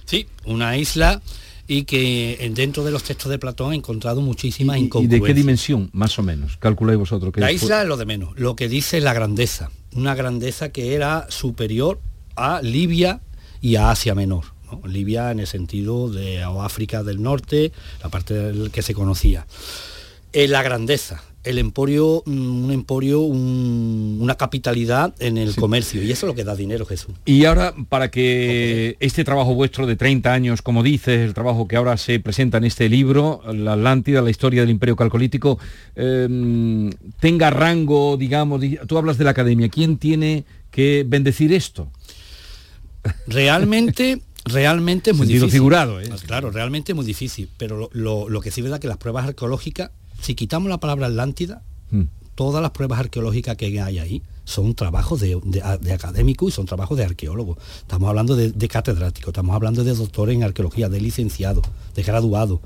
[0.03, 1.21] Sí, una isla
[1.67, 5.33] y que dentro de los textos de Platón he encontrado muchísimas ¿Y, ¿Y de qué
[5.33, 6.57] dimensión, más o menos?
[6.57, 7.33] Calculáis vosotros.
[7.33, 8.37] Que la isla es lo de menos.
[8.37, 9.71] Lo que dice la grandeza.
[9.93, 11.99] Una grandeza que era superior
[12.35, 13.21] a Libia
[13.61, 14.45] y a Asia Menor.
[14.85, 19.45] Libia en el sentido de África del Norte, la parte del que se conocía.
[20.33, 26.01] Eh, la grandeza, el emporio, mm, un emporio, una capitalidad en el comercio.
[26.01, 27.13] Y eso es lo que da dinero, Jesús.
[27.25, 31.75] Y ahora, para que este trabajo vuestro de 30 años, como dices, el trabajo que
[31.75, 35.59] ahora se presenta en este libro, La Atlántida, la historia del imperio calcolítico,
[35.95, 36.89] em,
[37.19, 41.89] tenga rango, digamos, tú hablas de la academia, ¿quién tiene que bendecir esto?
[43.27, 44.21] Realmente...
[44.45, 45.59] Realmente es muy Sentido difícil.
[45.61, 46.09] figurado, ¿eh?
[46.27, 49.25] Claro, realmente es muy difícil, pero lo, lo que sí es verdad que las pruebas
[49.25, 49.91] arqueológicas
[50.23, 52.03] si quitamos la palabra Atlántida, hmm.
[52.35, 55.39] todas las pruebas arqueológicas que hay ahí son trabajos de,
[55.93, 57.57] académicos y son trabajos de arqueólogos.
[57.79, 61.65] Estamos hablando de, catedráticos, estamos hablando de doctores en arqueología, de licenciados,
[61.95, 62.59] de graduados,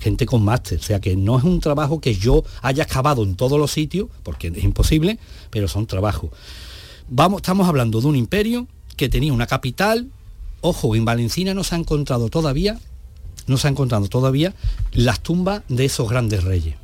[0.00, 0.78] gente con máster.
[0.78, 4.08] O sea que no es un trabajo que yo haya excavado en todos los sitios,
[4.22, 5.18] porque es imposible,
[5.50, 6.30] pero son trabajos.
[7.08, 8.66] Vamos, estamos hablando de un imperio
[8.96, 10.08] que tenía una capital.
[10.60, 12.78] Ojo, en Valencina no se ha encontrado todavía,
[13.50, 14.54] no se ha encontrado todavía
[14.92, 16.76] las tumbas de esos grandes reyes.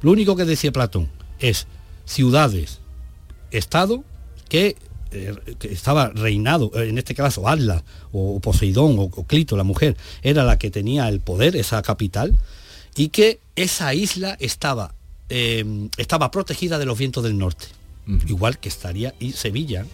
[0.00, 1.08] Lo único que decía Platón
[1.38, 1.66] es
[2.06, 2.80] ciudades,
[3.50, 4.02] estado,
[4.48, 4.76] que,
[5.10, 5.34] eh,
[5.70, 10.58] estaba reinado, eh, en este caso Atlas o Poseidón o, Clito, la mujer, era la
[10.58, 12.38] que tenía el poder, esa capital,
[12.96, 14.94] y que esa isla estaba,
[15.28, 17.66] em, estaba protegida de los vientos del norte.
[18.26, 19.84] Igual que estaría y Sevilla.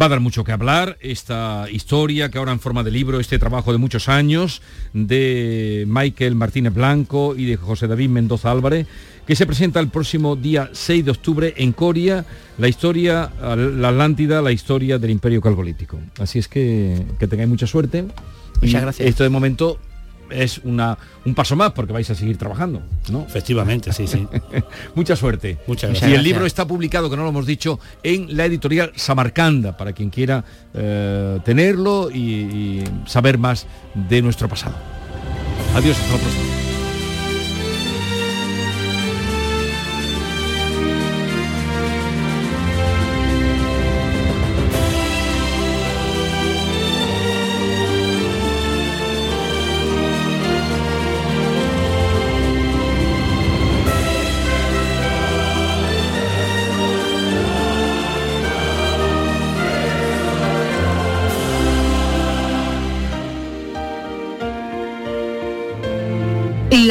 [0.00, 3.38] Va a dar mucho que hablar esta historia que ahora en forma de libro, este
[3.38, 4.62] trabajo de muchos años
[4.92, 8.86] de Michael Martínez Blanco y de José David Mendoza Álvarez,
[9.26, 12.24] que se presenta el próximo día 6 de octubre en Coria,
[12.58, 15.98] la historia, la Atlántida, la historia del Imperio Calgolítico.
[16.18, 18.04] Así es que, que tengáis mucha suerte.
[18.62, 19.08] Muchas gracias.
[19.08, 19.78] Esto de momento
[20.30, 23.24] es una, un paso más porque vais a seguir trabajando, ¿no?
[23.26, 24.26] Efectivamente, sí, sí.
[24.94, 25.58] Mucha suerte.
[25.66, 29.76] Muchas Y el libro está publicado, que no lo hemos dicho, en la editorial Samarcanda,
[29.76, 34.74] para quien quiera eh, tenerlo y, y saber más de nuestro pasado.
[35.74, 36.65] Adiós, hasta la próxima.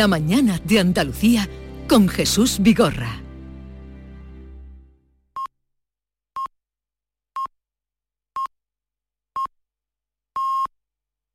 [0.07, 1.49] Mañana de Andalucía
[1.87, 3.24] con Jesús Vigorra.